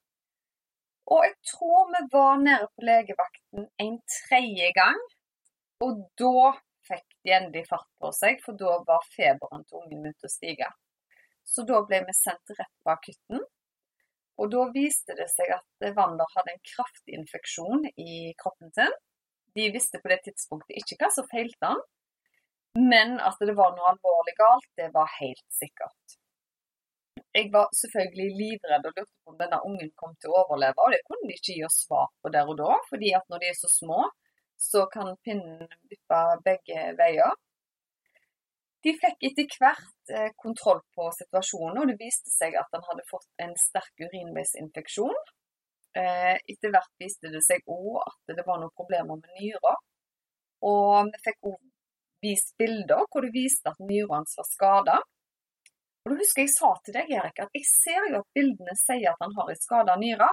Og 1.14 1.22
jeg 1.22 1.34
tror 1.52 1.92
vi 1.92 2.02
var 2.16 2.40
nede 2.42 2.66
på 2.74 2.86
legevakten 2.88 3.68
en 3.84 3.98
tredje 4.10 4.72
gang. 4.74 5.02
Og 5.86 6.00
da 6.18 6.50
fikk 6.88 7.06
de 7.22 7.34
endelig 7.36 7.66
fart 7.70 7.86
på 8.02 8.10
seg, 8.14 8.40
for 8.42 8.58
da 8.58 8.80
var 8.88 9.06
feberen 9.14 9.62
til 9.66 9.84
ungen 9.84 10.02
begynt 10.02 10.26
å 10.26 10.32
stige. 10.32 10.70
Så 11.46 11.62
da 11.68 11.78
ble 11.86 12.02
vi 12.08 12.14
sendt 12.16 12.54
rett 12.58 12.74
på 12.82 12.90
akutten. 12.90 13.44
Og 14.42 14.50
da 14.52 14.66
viste 14.74 15.14
det 15.16 15.28
seg 15.32 15.52
at 15.54 15.90
Wander 15.96 16.28
hadde 16.34 16.56
en 16.56 16.64
kraftig 16.74 17.14
infeksjon 17.20 17.86
i 17.94 18.34
kroppen 18.40 18.74
sin. 18.74 18.96
De 19.56 19.70
visste 19.72 20.00
på 20.02 20.12
det 20.12 20.20
tidspunktet 20.26 20.76
ikke 20.82 20.98
hva 21.00 21.10
som 21.14 21.28
feilte 21.30 21.72
han, 21.72 21.80
men 22.76 23.16
at 23.24 23.40
det 23.40 23.56
var 23.56 23.72
noe 23.72 23.90
alvorlig 23.94 24.34
galt, 24.36 24.68
det 24.76 24.90
var 24.94 25.08
helt 25.16 25.46
sikkert. 25.52 26.16
Jeg 27.36 27.48
var 27.52 27.72
selvfølgelig 27.76 28.28
livredd 28.36 28.86
og 28.88 28.92
lurte 28.96 29.12
på 29.24 29.32
om 29.32 29.38
denne 29.40 29.58
ungen 29.68 29.90
kom 30.00 30.12
til 30.20 30.32
å 30.32 30.42
overleve, 30.44 30.76
og 30.80 30.92
det 30.92 31.02
kunne 31.08 31.28
de 31.28 31.36
ikke 31.36 31.56
gi 31.56 31.64
oss 31.66 31.82
svar 31.86 32.08
på 32.20 32.32
der 32.32 32.48
og 32.52 32.56
da, 32.60 32.76
fordi 32.90 33.12
at 33.16 33.26
når 33.32 33.42
de 33.42 33.50
er 33.50 33.58
så 33.58 33.70
små, 33.72 34.04
så 34.60 34.86
kan 34.92 35.16
pinnen 35.24 35.68
vippe 35.90 36.20
begge 36.44 36.86
veier. 37.00 37.36
De 38.84 38.92
fikk 38.96 39.24
etter 39.28 39.56
hvert 39.60 40.12
eh, 40.14 40.30
kontroll 40.40 40.80
på 40.96 41.08
situasjonen, 41.16 41.80
og 41.82 41.90
det 41.90 41.98
viste 42.00 42.32
seg 42.32 42.56
at 42.60 42.72
han 42.76 42.84
hadde 42.88 43.08
fått 43.08 43.28
en 43.42 43.56
sterk 43.60 44.04
urinveisinfeksjon. 44.04 45.16
Eh, 45.96 46.36
etter 46.52 46.72
hvert 46.74 46.92
viste 47.00 47.30
det 47.32 47.40
seg 47.46 47.62
òg 47.72 48.02
at 48.02 48.34
det 48.36 48.44
var 48.44 48.60
noen 48.60 48.74
problemer 48.76 49.16
med 49.16 49.30
nyra. 49.40 49.74
Og 50.68 51.12
vi 51.12 51.20
fikk 51.24 51.50
òg 51.52 51.60
vist 52.24 52.56
bilder 52.60 53.04
hvor 53.10 53.24
det 53.24 53.32
viste 53.32 53.70
at 53.70 53.80
nyra 53.80 54.18
hans 54.18 54.36
var 54.38 54.48
skada. 54.48 54.96
Og 56.04 56.12
da 56.12 56.18
husker 56.20 56.44
jeg 56.44 56.52
sa 56.52 56.72
til 56.84 56.96
deg, 56.96 57.12
Erik, 57.18 57.40
at 57.42 57.56
jeg 57.56 57.66
ser 57.66 58.10
jo 58.12 58.20
at 58.20 58.34
bildene 58.36 58.74
sier 58.78 59.08
at 59.12 59.22
han 59.24 59.32
har 59.38 59.48
en 59.50 59.62
skada 59.62 59.96
nyre. 60.00 60.28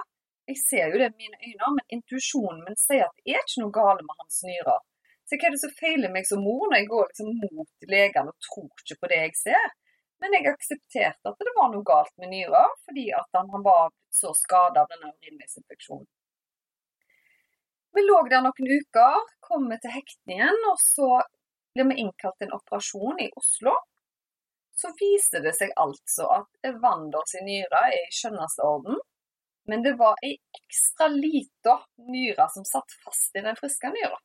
Jeg 0.50 0.60
ser 0.60 0.92
jo 0.92 1.00
det 1.00 1.08
med 1.14 1.22
mine 1.24 1.40
øyne, 1.40 1.70
men 1.78 1.96
intuisjonen 1.96 2.60
min 2.66 2.76
sier 2.78 3.06
at 3.08 3.16
det 3.18 3.32
er 3.32 3.40
ikke 3.42 3.62
noe 3.62 3.74
galt 3.78 4.04
med 4.04 4.20
hans 4.20 4.42
nyrer. 4.46 4.82
Så 5.24 5.38
hva 5.40 5.48
er 5.48 5.54
det 5.54 5.62
som 5.62 5.72
feiler 5.78 6.12
meg 6.12 6.28
som 6.28 6.44
mor 6.44 6.68
når 6.68 6.82
jeg 6.82 6.90
går 6.92 7.06
liksom 7.08 7.30
mot 7.40 7.88
legene 7.94 8.34
og 8.34 8.46
tror 8.46 8.84
ikke 8.84 8.98
på 9.00 9.10
det 9.10 9.20
jeg 9.22 9.34
ser? 9.40 9.72
Men 10.24 10.38
jeg 10.38 10.48
aksepterte 10.48 11.28
at 11.28 11.42
det 11.44 11.52
var 11.52 11.68
noe 11.68 11.84
galt 11.84 12.14
med 12.16 12.30
nyra, 12.32 12.62
fordi 12.88 13.10
at 13.12 13.36
han, 13.36 13.50
var 13.60 13.90
så 14.08 14.30
skada 14.32 14.86
av 14.86 14.92
denne 14.94 15.10
urinveisinfeksjonen. 15.12 16.06
Vi 17.94 18.02
lå 18.06 18.22
der 18.32 18.40
noen 18.42 18.70
uker, 18.72 19.18
kom 19.44 19.68
vi 19.68 19.76
til 19.82 19.92
hektningen, 19.92 20.62
og 20.70 20.80
så 20.80 21.10
blir 21.76 21.90
vi 21.90 21.98
innkalt 22.06 22.40
til 22.40 22.48
en 22.48 22.56
operasjon 22.56 23.20
i 23.20 23.28
Oslo. 23.36 23.76
Så 24.74 24.94
viser 24.96 25.44
det 25.44 25.52
seg 25.58 25.76
altså 25.78 26.30
at 26.40 26.70
Evanders 26.72 27.36
nyre 27.44 27.84
er 27.90 27.98
i 28.00 28.16
skjønneste 28.16 28.64
orden, 28.64 28.96
men 29.68 29.84
det 29.84 29.92
var 30.00 30.16
ei 30.24 30.38
ekstra 30.56 31.10
lita 31.12 31.76
nyre 32.08 32.48
som 32.56 32.64
satt 32.64 32.96
fast 33.04 33.36
i 33.36 33.44
den 33.44 33.60
friske 33.60 33.92
nyra. 33.92 34.16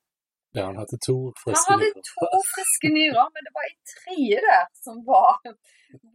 Ja, 0.57 0.65
han 0.65 0.79
hadde 0.81 0.97
to 1.05 1.17
friske 1.43 1.77
nyrer. 1.77 1.77
Han 1.77 1.85
hadde 1.85 2.03
to 2.09 2.41
friske 2.53 2.91
nyrer, 2.95 3.31
men 3.35 3.47
det 3.47 3.53
var 3.57 3.69
en 3.69 3.79
tredje 3.93 4.39
der 4.47 4.67
som 4.83 5.01
var, 5.05 5.41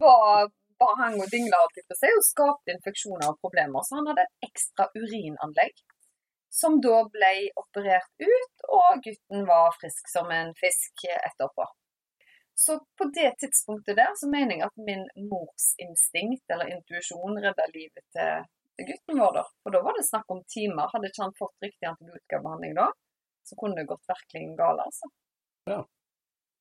var 0.03 0.49
bare 0.81 0.95
hang 1.01 1.17
og 1.23 1.29
dingla 1.31 1.59
alltid 1.63 1.87
på 1.89 1.97
seg 2.01 2.17
og 2.17 2.25
skapte 2.27 2.73
infeksjoner 2.75 3.29
og 3.31 3.39
problemer. 3.43 3.85
Så 3.87 3.99
han 3.99 4.09
hadde 4.11 4.25
et 4.25 4.49
ekstra 4.49 4.89
urinanlegg 4.97 5.75
som 6.55 6.77
da 6.83 7.01
ble 7.11 7.31
operert 7.59 8.11
ut, 8.23 8.67
og 8.79 9.01
gutten 9.03 9.47
var 9.47 9.75
frisk 9.79 10.11
som 10.11 10.29
en 10.31 10.53
fisk 10.59 11.07
etterpå. 11.11 11.65
Så 12.55 12.77
på 12.97 13.07
det 13.17 13.33
tidspunktet 13.41 13.97
der 13.99 14.13
så 14.15 14.29
mener 14.31 14.55
jeg 14.55 14.67
at 14.69 14.83
min 14.89 15.03
mors 15.31 15.65
instinkt 15.83 16.53
eller 16.55 16.71
intuisjon 16.71 17.41
redda 17.43 17.65
livet 17.73 18.05
til 18.15 18.85
gutten 18.91 19.19
vår. 19.19 19.33
da. 19.39 19.43
For 19.63 19.75
da 19.75 19.81
var 19.83 19.99
det 19.99 20.05
snakk 20.07 20.31
om 20.31 20.39
timer. 20.55 20.87
Hadde 20.93 21.11
ikke 21.11 21.25
han 21.25 21.35
fått 21.41 21.67
riktig 21.67 21.89
antibiotikabehandling 21.89 22.77
da, 22.79 22.87
så 23.49 23.57
kunne 23.59 23.77
det 23.79 23.89
gått 23.89 24.09
virkelig 24.11 24.57
galt, 24.59 24.81
altså. 24.87 25.11
Ja. 25.71 25.81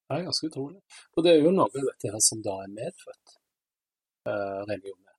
Det 0.04 0.18
er 0.18 0.26
ganske 0.28 0.48
utrolig. 0.50 0.80
Og 1.16 1.24
det 1.24 1.32
er 1.32 1.40
jo 1.40 1.52
noe 1.54 1.66
av 1.70 1.88
dette 1.88 2.12
her 2.12 2.22
som 2.22 2.42
da 2.44 2.58
er 2.64 2.72
medfødt, 2.76 3.36
uh, 4.28 4.60
religion 4.68 5.00
med. 5.00 5.16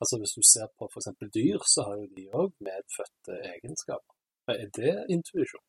Altså 0.00 0.18
Hvis 0.20 0.36
du 0.36 0.42
ser 0.44 0.68
på 0.78 0.88
f.eks. 0.88 1.10
dyr, 1.36 1.60
så 1.72 1.84
har 1.88 2.00
jo 2.00 2.06
de 2.16 2.26
òg 2.42 2.52
medfødte 2.68 3.40
egenskaper. 3.54 4.14
Er 4.52 4.68
det 4.78 4.94
intuisjon? 5.12 5.64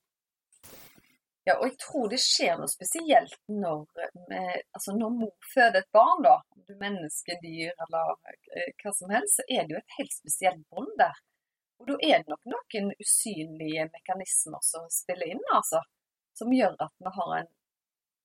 Ja, 1.47 1.53
og 1.59 1.69
jeg 1.69 1.77
tror 1.79 2.09
det 2.11 2.19
skjer 2.19 2.57
noe 2.59 2.67
spesielt 2.67 3.37
når, 3.47 3.85
med, 4.27 4.49
altså 4.75 4.95
når 4.97 5.13
mor 5.15 5.51
føder 5.53 5.79
et 5.79 5.93
barn, 5.95 6.25
da. 6.25 6.35
Om 6.55 6.65
du 6.67 6.73
menneske, 6.81 7.37
dyr 7.43 7.71
eller 7.85 8.17
eh, 8.27 8.73
hva 8.81 8.91
som 8.97 9.13
helst, 9.15 9.39
så 9.39 9.45
er 9.55 9.63
det 9.63 9.77
jo 9.77 9.79
et 9.79 9.95
helt 9.99 10.15
spesielt 10.15 10.65
bånd 10.73 10.91
der. 10.99 11.15
Og 11.81 11.91
da 11.91 11.97
er 12.01 12.23
det 12.23 12.33
nok 12.33 12.49
noen 12.53 12.89
usynlige 13.01 13.85
mekanismer 13.93 14.63
som 14.65 14.87
spiller 14.93 15.35
inn, 15.35 15.43
altså. 15.53 15.83
Som 16.37 16.53
gjør 16.53 16.75
at 16.85 16.93
vi 17.01 17.13
har 17.19 17.35
en 17.37 17.51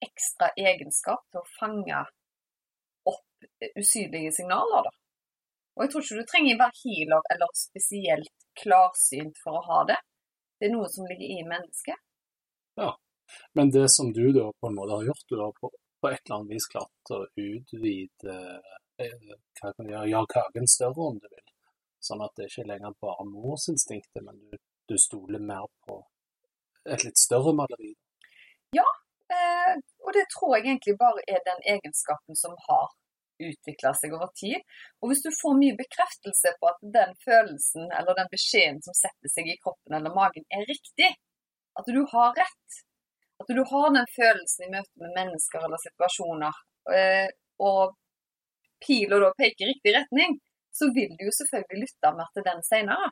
ekstra 0.04 0.50
egenskap 0.58 1.22
til 1.30 1.40
å 1.42 1.50
fange 1.58 2.00
opp 3.08 3.46
usynlige 3.78 4.32
signaler, 4.38 4.88
da. 4.88 4.94
Og 5.72 5.84
jeg 5.84 5.92
tror 5.92 6.04
ikke 6.04 6.20
du 6.20 6.28
trenger 6.28 6.56
å 6.56 6.62
være 6.62 6.80
healer 6.82 7.28
eller 7.32 7.52
spesielt 7.56 8.48
klarsynt 8.60 9.38
for 9.40 9.60
å 9.60 9.66
ha 9.68 9.84
det. 9.88 10.00
Det 10.60 10.68
er 10.68 10.74
noe 10.74 10.90
som 10.92 11.08
ligger 11.08 11.30
i 11.32 11.46
mennesket. 11.48 12.02
Ja, 12.76 12.90
men 13.56 13.72
det 13.72 13.86
som 13.94 14.12
du 14.12 14.26
da 14.36 14.50
på 14.60 14.68
en 14.68 14.76
måte 14.76 14.98
har 14.98 15.08
gjort, 15.08 15.24
du 15.28 15.38
har 15.40 15.54
på, 15.56 15.70
på 16.00 16.10
et 16.10 16.20
eller 16.20 16.36
annet 16.36 16.54
vis 16.56 16.68
klart 16.74 17.14
å 17.16 17.22
utvide 17.40 18.36
eh, 19.00 19.16
gjøre, 19.80 20.04
gjøre 20.12 20.28
kaken 20.34 20.68
større 20.70 21.08
om 21.08 21.18
du 21.22 21.28
vil. 21.30 21.51
Sånn 22.02 22.22
at 22.24 22.34
det 22.38 22.48
ikke 22.48 22.66
lenger 22.66 22.94
bare 23.02 23.26
morsinstinktet, 23.28 24.24
men 24.26 24.38
du, 24.50 24.58
du 24.90 24.96
stoler 24.98 25.42
mer 25.42 25.68
på 25.86 26.00
et 26.90 27.04
litt 27.06 27.20
større 27.20 27.52
maleri. 27.54 27.92
Ja, 28.74 28.88
eh, 29.30 29.76
og 30.02 30.10
det 30.16 30.26
tror 30.34 30.56
jeg 30.56 30.66
egentlig 30.66 30.96
bare 30.98 31.22
er 31.30 31.44
den 31.46 31.62
egenskapen 31.76 32.38
som 32.38 32.56
har 32.66 32.90
utvikla 33.42 33.92
seg 33.98 34.14
over 34.16 34.30
tid. 34.38 34.58
Og 35.00 35.10
hvis 35.10 35.22
du 35.24 35.30
får 35.34 35.58
mye 35.58 35.78
bekreftelse 35.78 36.54
på 36.58 36.70
at 36.70 36.82
den 36.96 37.14
følelsen 37.24 37.88
eller 37.98 38.18
den 38.18 38.30
beskjeden 38.32 38.80
som 38.84 38.96
setter 38.98 39.32
seg 39.32 39.50
i 39.50 39.58
kroppen 39.62 39.98
eller 39.98 40.14
magen, 40.14 40.46
er 40.50 40.66
riktig, 40.68 41.10
at 41.78 41.88
du 41.88 42.02
har 42.12 42.34
rett, 42.36 42.80
at 43.42 43.50
du 43.50 43.62
har 43.72 43.88
den 43.96 44.08
følelsen 44.16 44.66
i 44.66 44.72
møte 44.74 45.02
med 45.02 45.16
mennesker 45.16 45.66
eller 45.66 45.80
situasjoner, 45.82 46.62
eh, 46.94 47.28
og 47.62 47.94
pila 48.82 49.20
da 49.22 49.30
peker 49.38 49.66
i 49.66 49.72
riktig 49.72 49.94
retning, 49.96 50.38
så 50.78 50.88
vil 50.96 51.12
du 51.18 51.26
jo 51.28 51.34
selvfølgelig 51.38 51.84
lytte 51.84 52.14
mer 52.18 52.30
til 52.34 52.46
den 52.48 52.62
senere. 52.66 53.10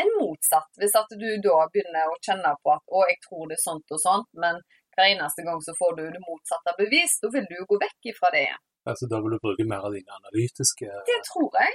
Enn 0.00 0.10
motsatt, 0.20 0.70
hvis 0.80 0.94
at 1.00 1.10
du 1.22 1.28
da 1.44 1.56
begynner 1.72 2.10
å 2.10 2.18
kjenne 2.26 2.52
på 2.62 2.72
at 2.76 2.84
'å, 2.86 3.00
jeg 3.10 3.18
tror 3.26 3.48
det 3.50 3.56
er 3.58 3.66
sånt 3.68 3.94
og 3.94 4.00
sånt', 4.06 4.30
men 4.44 4.60
hver 4.94 5.06
eneste 5.12 5.42
gang 5.46 5.60
så 5.66 5.74
får 5.80 5.92
du 5.98 6.04
det 6.14 6.22
motsatte 6.30 6.76
bevis, 6.82 7.18
da 7.22 7.30
vil 7.34 7.46
du 7.50 7.54
jo 7.60 7.68
gå 7.72 7.78
vekk 7.86 8.10
ifra 8.12 8.30
det 8.34 8.42
igjen. 8.46 8.64
Altså, 8.90 9.06
da 9.12 9.20
vil 9.22 9.34
du 9.34 9.42
bruke 9.44 9.66
mer 9.72 9.84
av 9.86 9.94
dine 9.96 10.12
analytiske 10.20 10.88
Det 11.10 11.20
tror 11.28 11.50
jeg. 11.62 11.72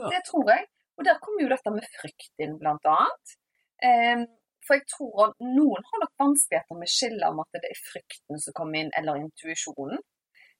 Ja. 0.00 0.08
Det 0.14 0.22
tror 0.28 0.46
jeg. 0.52 0.66
Og 0.98 1.04
der 1.08 1.18
kommer 1.24 1.44
jo 1.44 1.52
dette 1.54 1.72
med 1.74 1.86
frykt 1.98 2.44
inn, 2.44 2.58
blant 2.60 2.88
annet. 2.94 3.36
Um, 3.82 4.24
for 4.66 4.78
jeg 4.78 4.86
tror 4.94 5.14
at 5.26 5.38
noen 5.42 5.86
har 5.88 6.02
nok 6.02 6.12
vanskeligheter 6.22 6.78
med 6.78 6.90
å 6.90 6.96
skille 6.96 7.30
om 7.32 7.40
at 7.42 7.58
det 7.58 7.70
er 7.72 7.80
frykten 7.88 8.42
som 8.44 8.56
kommer 8.58 8.82
inn, 8.82 8.92
eller 8.98 9.22
intuisjonen. 9.22 10.02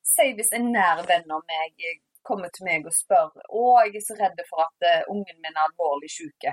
Si 0.03 0.33
hvis 0.39 0.51
en 0.57 0.73
nær 0.75 1.05
venn 1.07 1.31
av 1.31 1.45
meg 1.47 1.85
kommer 2.27 2.53
til 2.55 2.67
meg 2.69 2.87
og 2.89 2.95
spør 2.97 3.33
å, 3.49 3.65
jeg 3.87 3.99
er 3.99 4.05
så 4.07 4.19
redd 4.19 4.43
for 4.49 4.65
at 4.65 4.87
uh, 4.89 5.11
ungen 5.13 5.41
min 5.43 5.57
er 5.57 5.65
alvorlig 5.67 6.11
syk. 6.13 6.49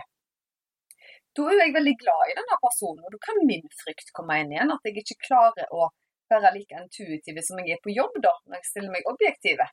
Da 1.37 1.45
er 1.45 1.61
jeg 1.61 1.75
veldig 1.75 1.95
glad 2.01 2.31
i 2.31 2.37
denne 2.39 2.57
personen, 2.63 3.03
og 3.05 3.13
da 3.13 3.19
kan 3.27 3.43
min 3.47 3.67
frykt 3.83 4.09
komme 4.17 4.39
inn 4.41 4.55
igjen. 4.55 4.73
At 4.73 4.87
jeg 4.87 5.03
ikke 5.03 5.19
klarer 5.27 5.69
å 5.75 5.91
være 6.31 6.53
like 6.55 6.81
intuitiv 6.81 7.39
som 7.45 7.61
jeg 7.61 7.77
er 7.77 7.83
på 7.83 7.93
jobb, 7.93 8.17
da, 8.25 8.33
når 8.47 8.59
jeg 8.59 8.69
stiller 8.71 8.95
meg 8.95 9.07
objektive. 9.11 9.69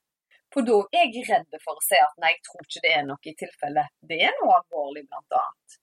For 0.55 0.67
da 0.69 0.77
er 0.95 1.09
jeg 1.11 1.25
redd 1.27 1.59
for 1.65 1.79
å 1.79 1.85
si 1.85 1.99
at 2.01 2.15
nei, 2.23 2.33
jeg 2.37 2.45
tror 2.47 2.69
ikke 2.69 2.85
det 2.85 2.93
er 2.95 3.05
noe 3.09 3.31
i 3.31 3.35
tilfelle 3.41 3.85
det 4.09 4.21
er 4.29 4.37
noe 4.41 4.61
alvorlig, 4.61 5.03
blant 5.09 5.39
annet. 5.41 5.81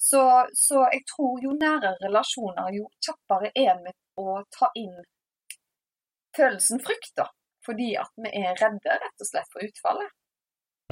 Så, 0.00 0.22
så, 0.56 0.86
jeg 0.92 1.02
tror 1.10 1.40
jo 1.44 1.52
nære 1.56 1.96
relasjoner, 2.00 2.70
jo 2.76 2.86
kjappere 3.04 3.50
er 3.52 3.74
vi 3.84 3.92
å 4.20 4.38
ta 4.56 4.70
inn 4.78 4.94
følelsen 6.36 6.80
frykt, 6.84 7.12
da. 7.20 7.26
Fordi 7.66 7.90
at 8.00 8.12
vi 8.22 8.32
er 8.40 8.56
redde, 8.62 8.96
rett 9.02 9.24
og 9.24 9.28
slett, 9.28 9.50
for 9.52 9.66
utfallet. 9.66 10.14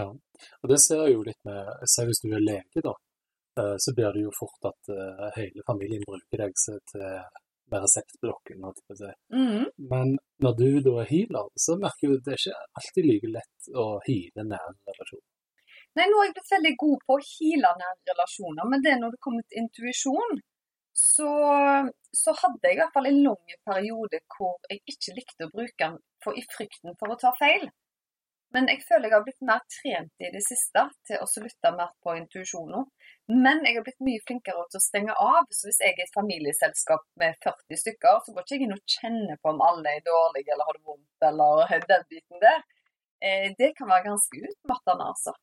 Ja, 0.01 0.09
og 0.11 0.71
det 0.71 0.81
ser 0.83 1.05
jeg 1.05 1.15
jo 1.15 1.23
litt 1.23 1.39
med 1.47 1.85
Se 1.87 2.03
hvis 2.09 2.23
du 2.25 2.33
er 2.35 2.43
lege, 2.43 2.83
da. 2.83 2.95
Eh, 3.61 3.77
så 3.79 3.95
blir 3.95 4.11
det 4.17 4.25
jo 4.25 4.33
fort 4.35 4.67
at 4.73 4.91
uh, 4.91 5.29
hele 5.37 5.63
familien 5.69 6.03
bruker 6.09 6.41
deg 6.43 6.57
til 6.59 7.05
med 7.71 7.85
reseptblokken. 7.85 8.65
Mm. 9.33 9.67
Men 9.93 10.17
når 10.45 10.57
du 10.61 10.71
da 10.87 10.97
er 11.03 11.11
healer, 11.13 11.47
så 11.65 11.77
merker 11.81 12.11
du 12.11 12.17
at 12.19 12.27
det 12.27 12.35
er 12.35 12.43
ikke 12.43 12.65
alltid 12.81 13.09
like 13.11 13.31
lett 13.37 13.71
å 13.83 13.87
heale 14.07 14.47
nære 14.51 14.75
relasjoner. 14.91 15.31
Nei, 15.95 16.09
nå 16.11 16.19
er 16.21 16.29
jeg 16.29 16.35
blitt 16.37 16.53
veldig 16.57 16.75
god 16.83 17.05
på 17.07 17.17
å 17.17 17.25
heale 17.29 17.71
nære 17.81 18.11
relasjoner, 18.11 18.69
men 18.73 18.85
det 18.85 18.97
når 19.01 19.15
det 19.15 19.23
kommer 19.27 19.47
til 19.47 19.63
intuisjon, 19.63 20.43
så, 20.95 21.31
så, 22.15 22.35
hadde 22.39 22.69
jeg 22.71 22.77
i 22.77 22.79
hvert 22.79 22.95
fall 22.95 23.09
en 23.11 23.23
lang 23.25 23.55
periode 23.67 24.21
hvor 24.37 24.53
jeg 24.71 24.79
ikke 24.93 25.15
likte 25.17 25.49
å 25.49 25.51
bruke 25.51 25.89
den 25.89 25.97
for, 26.25 26.37
i 26.37 26.45
frykten 26.57 26.97
for 27.01 27.13
å 27.13 27.19
ta 27.21 27.35
feil. 27.39 27.69
Men 28.55 28.69
jeg 28.71 28.85
føler 28.87 29.09
jeg 29.09 29.17
har 29.17 29.25
blitt 29.27 29.47
mer 29.49 29.63
trent 29.77 30.23
i 30.23 30.29
det 30.31 30.43
siste 30.47 30.85
til 31.09 31.23
å 31.23 31.27
lytte 31.43 31.73
mer 31.75 31.91
på 32.05 32.13
intuisjonen. 32.21 32.85
Men 33.33 33.65
jeg 33.67 33.79
har 33.79 33.87
blitt 33.87 34.05
mye 34.07 34.23
flinkere 34.29 34.67
til 34.71 34.79
å 34.79 34.85
stenge 34.85 35.17
av. 35.19 35.49
Så 35.51 35.67
hvis 35.67 35.81
jeg 35.83 35.97
er 35.97 36.05
et 36.05 36.15
familieselskap 36.15 37.03
med 37.21 37.35
40 37.43 37.81
stykker, 37.83 38.21
så 38.23 38.35
går 38.35 38.47
ikke 38.47 38.55
jeg 38.55 38.69
inn 38.69 38.77
og 38.77 38.95
kjenner 38.99 39.41
på 39.43 39.51
om 39.51 39.65
alle 39.65 39.97
er 39.97 40.07
dårlige 40.07 40.55
eller 40.55 40.71
har 40.71 40.79
det 40.79 40.87
vondt 40.93 41.27
eller 41.31 41.75
den 41.95 42.07
biten 42.13 42.45
der. 42.45 42.63
Eh, 43.25 43.49
det 43.59 43.73
kan 43.79 43.91
være 43.91 44.07
ganske 44.13 44.45
utmattende, 44.51 45.11
altså. 45.11 45.35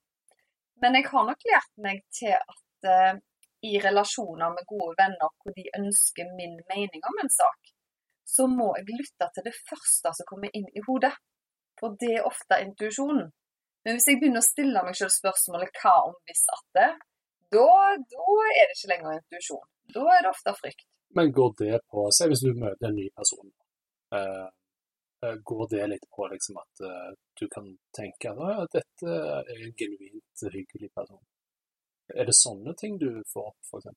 Men 0.81 0.95
jeg 0.97 1.09
har 1.11 1.27
nok 1.27 1.45
lært 1.51 1.73
meg 1.83 2.01
til 2.15 2.37
at 2.37 2.89
eh, 2.93 3.19
i 3.67 3.75
relasjoner 3.83 4.55
med 4.55 4.67
gode 4.71 4.95
venner 4.97 5.29
hvor 5.41 5.53
de 5.57 5.67
ønsker 5.77 6.31
min 6.39 6.55
mening 6.71 7.03
om 7.11 7.19
en 7.23 7.33
sak, 7.33 7.75
så 8.31 8.47
må 8.47 8.71
jeg 8.77 8.95
lytte 8.95 9.27
til 9.35 9.45
det 9.47 9.55
første 9.67 10.13
som 10.17 10.27
kommer 10.29 10.53
inn 10.57 10.67
i 10.71 10.83
hodet. 10.87 11.11
For 11.79 11.97
det 11.99 12.13
er 12.17 12.27
ofte 12.27 12.59
intuisjonen. 12.63 13.29
Men 13.83 13.97
hvis 13.97 14.07
jeg 14.07 14.19
begynner 14.21 14.43
å 14.43 14.45
stille 14.45 14.83
meg 14.85 14.97
selv 14.97 15.13
spørsmålet 15.15 15.81
hva 15.81 15.95
om 16.07 16.15
hvis 16.29 16.43
at 16.53 16.65
det, 16.77 16.89
da, 17.51 17.67
da 18.13 18.27
er 18.45 18.69
det 18.69 18.77
ikke 18.77 18.91
lenger 18.93 19.17
intuisjon. 19.17 19.67
Da 19.95 20.03
er 20.15 20.23
det 20.23 20.31
ofte 20.31 20.53
frykt. 20.59 20.87
Men 21.17 21.33
går 21.35 21.55
det 21.59 21.79
på 21.91 22.05
Se 22.15 22.27
hvis 22.31 22.43
du 22.45 22.53
møter 22.55 22.87
en 22.87 22.95
ny 22.95 23.09
person. 23.17 23.49
Uh, 24.15 24.47
går 25.49 25.65
det 25.73 25.89
litt 25.91 26.07
på 26.15 26.27
liksom 26.31 26.61
at 26.61 26.83
uh, 26.87 27.09
du 27.39 27.45
kan 27.51 27.67
tenke 27.97 28.31
at 28.31 28.39
«Å 28.39 28.53
ja, 28.53 28.63
dette 28.77 29.17
er 29.17 29.51
en 29.57 29.75
genuint 29.81 30.45
hyggelig 30.55 30.91
person? 30.95 31.19
Er 32.15 32.27
det 32.27 32.35
sånne 32.37 32.75
ting 32.79 32.97
du 33.01 33.09
får 33.33 33.51
opp, 33.51 33.59
f.eks.? 33.67 33.91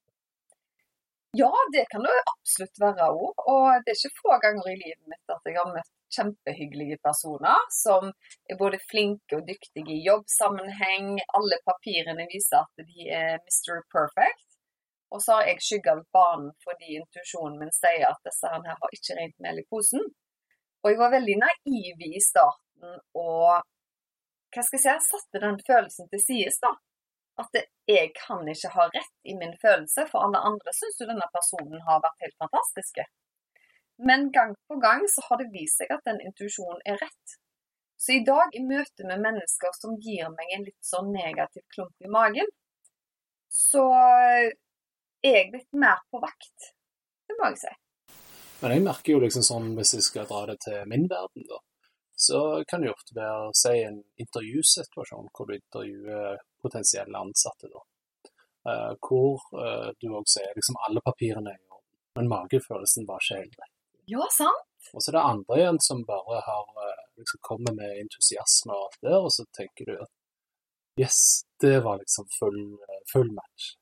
Ja, 1.37 1.51
det 1.73 1.85
kan 1.91 2.05
det 2.07 2.15
absolutt 2.31 2.81
være 2.83 3.11
òg. 3.11 3.43
Og 3.51 3.85
det 3.85 3.93
er 3.93 3.99
ikke 3.99 4.23
få 4.23 4.39
ganger 4.45 4.71
i 4.71 4.79
livet 4.79 5.11
mitt 5.11 5.35
at 5.35 5.49
jeg 5.49 5.59
har 5.59 5.73
møtt 5.75 5.91
kjempehyggelige 6.15 6.99
personer 7.03 7.65
som 7.75 8.11
er 8.51 8.59
både 8.61 8.79
flinke 8.91 9.41
og 9.41 9.49
dyktige 9.49 9.97
i 9.97 10.05
jobbsammenheng. 10.07 11.17
Alle 11.39 11.59
papirene 11.67 12.29
viser 12.31 12.63
at 12.63 12.85
de 12.91 13.09
er 13.11 13.41
Mr. 13.43 13.83
Perfect. 13.95 14.47
Og 15.15 15.23
så 15.23 15.39
har 15.39 15.51
jeg 15.51 15.63
skygga 15.63 15.97
banen 16.15 16.53
fordi 16.65 16.99
intuisjonen 17.01 17.59
min 17.61 17.75
sier 17.75 18.07
at 18.09 18.23
disse 18.27 18.51
her 18.51 18.79
har 18.83 18.97
ikke 18.99 19.19
rent 19.19 19.37
mel 19.47 19.61
i 19.63 19.69
posen. 19.71 20.07
Og 20.83 20.93
jeg 20.93 21.01
var 21.01 21.15
veldig 21.15 21.37
naiv 21.43 22.09
i 22.09 22.23
starten 22.23 22.99
og 23.19 23.63
hva 24.55 24.63
skal 24.63 24.79
jeg 24.79 24.83
si, 24.85 24.91
jeg 24.93 25.07
satte 25.09 25.41
den 25.43 25.57
følelsen 25.67 26.11
til 26.13 26.21
side. 26.23 26.75
At 27.41 27.57
jeg 27.91 28.13
kan 28.15 28.47
ikke 28.47 28.71
ha 28.77 28.87
rett 28.93 29.15
i 29.27 29.35
min 29.35 29.55
følelse, 29.63 30.07
for 30.11 30.23
alle 30.27 30.43
andre 30.51 30.75
syns 30.77 31.01
jo 31.01 31.09
denne 31.09 31.27
personen 31.35 31.83
har 31.87 32.03
vært 32.05 32.27
helt 32.27 32.37
fantastiske. 32.45 33.07
Men 34.09 34.29
gang 34.35 34.55
på 34.69 34.79
gang 34.83 35.03
så 35.11 35.25
har 35.29 35.41
det 35.43 35.51
vist 35.55 35.81
seg 35.81 35.91
at 35.95 36.05
den 36.07 36.21
intuisjonen 36.23 36.83
er 36.87 37.01
rett. 37.03 37.39
Så 37.99 38.13
i 38.19 38.25
dag, 38.27 38.55
i 38.55 38.63
møte 38.63 39.07
med 39.09 39.23
mennesker 39.23 39.75
som 39.79 39.99
gir 40.03 40.31
meg 40.35 40.55
en 40.55 40.67
litt 40.67 40.87
sånn 40.87 41.13
negativ 41.15 41.63
klump 41.75 42.07
i 42.07 42.11
magen, 42.11 42.51
så 43.51 43.85
er 43.95 44.51
jeg 45.25 45.51
blitt 45.53 45.79
mer 45.79 46.03
på 46.11 46.21
vakt. 46.23 46.73
Det 47.27 47.39
må 47.39 47.53
jeg 47.53 47.63
si. 47.63 47.75
Men 48.63 48.75
jeg 48.75 48.83
merker 48.87 49.15
jo 49.15 49.23
liksom 49.23 49.45
sånn, 49.47 49.71
hvis 49.79 49.95
jeg 49.97 50.07
skal 50.07 50.27
dra 50.29 50.43
det 50.51 50.59
til 50.67 50.83
min 50.91 51.07
verden, 51.11 51.47
da, 51.51 51.61
så 52.27 52.41
kan 52.69 52.83
det 52.83 52.91
jo 52.91 52.97
ofte 52.97 53.17
være 53.17 53.55
si 53.59 53.75
en 53.85 54.03
intervjusituasjon 54.23 55.31
hvor 55.35 55.49
du 55.49 55.57
intervjuer 55.57 56.43
potensielle 56.65 57.21
ansatte. 57.21 57.71
da. 57.73 57.85
Eh, 58.71 58.93
hvor 59.07 59.45
eh, 59.61 59.91
du 60.01 60.09
òg 60.17 60.29
ser 60.31 60.53
liksom 60.57 60.79
alle 60.89 61.03
papirene 61.05 61.53
er 61.53 61.61
i 61.61 61.69
orden, 61.69 61.99
men 62.17 62.31
magefølelsen 62.33 63.05
var 63.09 63.21
ikke 63.21 63.43
helt 63.43 63.59
rett. 63.61 63.75
Ja, 64.09 64.25
sant? 64.33 64.71
Og 64.93 65.03
så 65.03 65.11
er 65.11 65.19
det 65.19 65.25
andre 65.33 65.59
igjen 65.61 65.81
som 65.85 66.01
bare 66.09 66.41
har, 66.47 66.67
eh, 66.85 67.05
liksom 67.21 67.43
kommer 67.49 67.77
med 67.77 68.01
entusiasme 68.01 68.73
og 68.73 68.87
alt 68.87 69.01
det, 69.05 69.17
og 69.19 69.31
så 69.37 69.45
tenker 69.59 69.91
du 69.91 69.95
at 69.99 70.13
yes, 71.01 71.21
det 71.61 71.77
var 71.85 72.01
liksom 72.01 72.29
full, 72.39 72.61
full 73.13 73.33
match. 73.37 73.75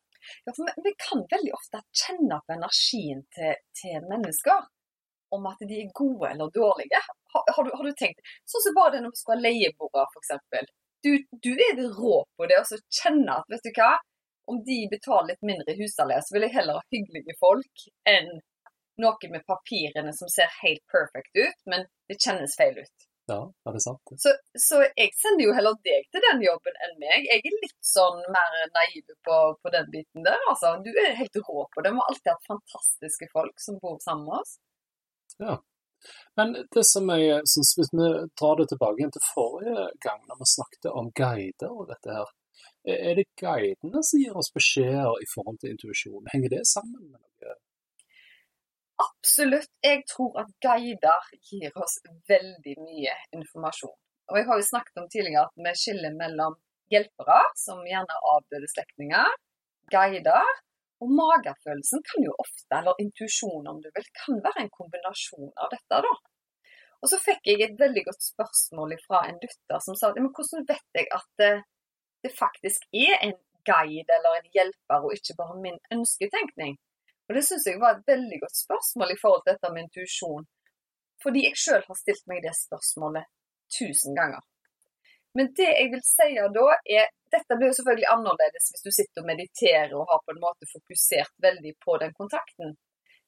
Ja, 0.45 0.53
for 0.57 0.67
vi, 0.67 0.75
vi 0.89 0.95
kan 1.07 1.23
veldig 1.31 1.55
ofte 1.55 1.83
kjenne 2.03 2.43
på 2.47 2.55
energien 2.59 3.23
til, 3.37 3.59
til 3.79 4.07
mennesker. 4.11 4.71
Om 5.33 5.47
at 5.49 5.63
de 5.65 5.79
er 5.81 5.95
gode 5.97 6.29
eller 6.29 6.51
dårlige. 6.53 6.99
Har, 7.33 7.45
har, 7.57 7.65
du, 7.65 7.71
har 7.79 7.87
du, 7.89 7.95
tenkt 7.97 8.19
Sånn 8.45 8.65
som 8.67 8.75
bare 8.77 8.93
det 8.93 8.99
når 9.05 9.15
vi 9.15 9.21
skal 9.23 9.39
ha 9.39 9.45
leieboere, 9.47 10.03
f.eks. 10.11 10.73
Du, 11.03 11.13
du 11.45 11.53
er 11.53 11.83
rå 11.97 12.23
på 12.37 12.49
det 12.51 12.61
å 12.61 12.81
kjenne 13.03 13.41
at 13.41 13.53
vet 13.53 13.67
du 13.67 13.73
hva, 13.77 13.93
om 14.51 14.59
de 14.67 14.79
betaler 14.91 15.33
litt 15.33 15.47
mindre 15.47 15.75
i 15.75 15.79
husleie, 15.83 16.23
så 16.23 16.35
vil 16.35 16.47
jeg 16.47 16.57
heller 16.57 16.81
ha 16.81 16.95
hyggelige 16.95 17.37
folk 17.41 17.87
enn 18.11 18.31
noe 19.03 19.31
med 19.33 19.47
papirene 19.49 20.13
som 20.15 20.31
ser 20.31 20.51
helt 20.61 20.83
perfect 20.93 21.33
ut, 21.39 21.59
men 21.71 21.87
det 22.11 22.21
kjennes 22.21 22.55
feil 22.59 22.77
ut. 22.83 23.09
Ja, 23.31 23.39
er 23.69 23.77
det 23.77 23.83
sant? 23.85 24.13
Så, 24.19 24.33
så, 24.59 24.81
jeg 24.99 25.13
sender 25.15 25.47
jo 25.47 25.55
heller 25.57 25.77
deg 25.87 26.09
til 26.13 26.25
den 26.25 26.43
jobben 26.43 26.79
enn 26.85 26.97
meg. 27.01 27.29
Jeg 27.31 27.41
er 27.47 27.59
litt 27.65 27.79
sånn 27.87 28.19
mer 28.35 28.57
naiv 28.75 29.15
på, 29.29 29.37
på 29.63 29.73
den 29.75 29.87
biten 29.95 30.27
der, 30.27 30.43
altså. 30.51 30.75
Du 30.83 30.91
er 30.91 31.15
helt 31.21 31.39
rå 31.47 31.67
på 31.71 31.85
det. 31.85 31.95
Vi 31.95 32.03
har 32.03 32.11
alltid 32.11 32.33
hatt 32.35 32.51
fantastiske 32.51 33.31
folk 33.33 33.63
som 33.63 33.79
bor 33.83 34.01
sammen 34.03 34.27
med 34.27 34.41
oss. 34.41 34.57
Ja. 35.39 35.57
Men 36.39 36.55
det 36.75 36.85
som 36.89 37.11
jeg 37.13 37.43
syns, 37.53 37.73
hvis 37.79 37.91
vi 37.95 38.07
drar 38.41 38.61
det 38.61 38.69
tilbake 38.73 39.09
til 39.15 39.27
forrige 39.33 39.89
gang, 40.05 40.23
når 40.29 40.41
vi 40.41 40.49
snakket 40.53 40.89
om 40.93 41.11
guider 41.23 41.73
og 41.73 41.91
dette 41.93 42.17
her, 42.19 42.31
er 42.85 43.19
det 43.19 43.29
guidene 43.39 44.03
som 44.03 44.23
gir 44.23 44.39
oss 44.39 44.51
beskjeder 44.55 45.21
i 45.23 45.29
forhold 45.35 45.61
til 45.63 45.75
intuisjon? 45.75 46.31
Henger 46.33 46.57
det 46.57 46.65
sammen 46.71 47.05
med 47.11 47.21
noe? 47.21 47.59
Absolutt. 49.03 49.71
Jeg 49.83 50.03
tror 50.11 50.43
at 50.43 50.51
guider 50.63 51.31
gir 51.49 51.79
oss 51.85 51.99
veldig 52.31 52.75
mye 52.83 53.15
informasjon. 53.39 53.95
Og 54.31 54.39
Jeg 54.39 54.47
har 54.49 54.59
jo 54.59 54.67
snakket 54.67 55.01
om 55.03 55.09
tidligere 55.11 55.47
at 55.49 55.65
vi 55.67 55.73
skiller 55.79 56.15
mellom 56.19 56.59
hjelpere, 56.93 57.41
som 57.59 57.83
gjerne 57.87 58.19
er 58.19 58.29
avdøde 58.35 58.69
slektninger, 58.71 59.33
guider, 59.93 60.53
og 61.03 61.15
magefølelsen 61.19 62.03
kan 62.09 62.27
jo 62.27 62.35
ofte, 62.45 62.71
eller 62.79 63.01
intuisjon 63.03 63.67
om 63.71 63.81
du 63.83 63.89
vil, 63.95 64.07
kan 64.21 64.39
være 64.45 64.65
en 64.65 64.75
kombinasjon 64.77 65.51
av 65.57 65.73
dette. 65.75 66.01
da. 66.07 66.13
Og 67.03 67.11
så 67.11 67.19
fikk 67.19 67.49
jeg 67.51 67.65
et 67.65 67.81
veldig 67.81 68.05
godt 68.09 68.23
spørsmål 68.23 68.95
fra 69.07 69.25
en 69.29 69.41
lytter 69.43 69.83
som 69.83 69.99
sa 69.99 70.13
men 70.15 70.31
hvordan 70.37 70.69
vet 70.69 70.99
jeg 70.99 71.09
at 71.19 71.29
det, 71.43 71.55
det 72.23 72.33
faktisk 72.39 72.87
er 72.95 73.17
en 73.27 73.35
guide 73.67 74.15
eller 74.19 74.39
en 74.39 74.49
hjelper, 74.55 75.03
og 75.03 75.17
ikke 75.17 75.39
bare 75.41 75.59
min 75.65 75.81
ønsketenkning? 75.97 76.79
Og 77.29 77.35
Det 77.37 77.45
syns 77.47 77.67
jeg 77.67 77.81
var 77.83 77.97
et 77.97 78.09
veldig 78.13 78.39
godt 78.45 78.59
spørsmål 78.59 79.15
i 79.15 79.21
forhold 79.23 79.43
til 79.43 79.55
dette 79.55 79.73
med 79.75 79.87
intuisjon. 79.87 80.47
Fordi 81.23 81.45
jeg 81.47 81.59
sjøl 81.65 81.85
har 81.87 81.99
stilt 81.99 82.25
meg 82.31 82.43
det 82.47 82.55
spørsmålet 82.59 83.31
tusen 83.79 84.15
ganger. 84.19 84.43
Men 85.39 85.53
det 85.57 85.69
jeg 85.71 85.91
vil 85.95 86.05
si 86.05 86.31
da 86.37 86.69
er 86.99 87.11
Dette 87.33 87.57
blir 87.57 87.71
jo 87.71 87.77
selvfølgelig 87.79 88.09
annerledes 88.13 88.67
hvis 88.69 88.83
du 88.85 88.91
sitter 88.93 89.23
og 89.23 89.29
mediterer 89.31 89.93
og 89.97 90.11
har 90.11 90.19
på 90.21 90.35
en 90.35 90.41
måte 90.43 90.67
fokusert 90.69 91.33
veldig 91.41 91.71
på 91.81 91.95
den 92.03 92.13
kontakten. 92.19 92.75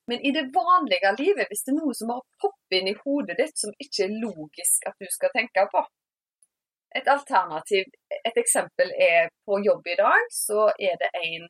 Men 0.07 0.21
i 0.21 0.33
det 0.37 0.51
vanlige 0.53 1.13
livet, 1.19 1.49
hvis 1.49 1.65
det 1.65 1.73
er 1.73 1.79
noe 1.79 1.95
som 1.97 2.13
har 2.13 2.21
poppet 2.43 2.77
inn 2.79 2.91
i 2.93 2.97
hodet 2.99 3.39
ditt 3.39 3.57
som 3.57 3.73
ikke 3.81 4.05
er 4.05 4.19
logisk 4.21 4.85
at 4.91 5.01
du 5.01 5.09
skal 5.09 5.33
tenke 5.33 5.65
på 5.73 5.85
Et 6.95 7.09
alternativ, 7.09 7.89
et 8.29 8.37
eksempel 8.39 8.93
er 9.07 9.31
på 9.47 9.57
jobb 9.65 9.89
i 9.91 9.97
dag, 9.99 10.29
så 10.31 10.69
er 10.79 11.01
det 11.01 11.09
en 11.21 11.49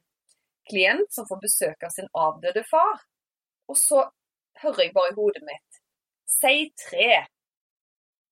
klient 0.71 1.11
som 1.12 1.27
får 1.29 1.43
besøk 1.43 1.85
av 1.85 1.93
sin 1.93 2.09
avdøde 2.17 2.62
far. 2.71 3.03
Og 3.69 3.77
så 3.77 4.07
hører 4.62 4.87
jeg 4.87 4.95
bare 4.95 5.12
i 5.12 5.19
hodet 5.19 5.43
mitt 5.45 5.83
Si 6.38 6.71
tre. 6.87 7.11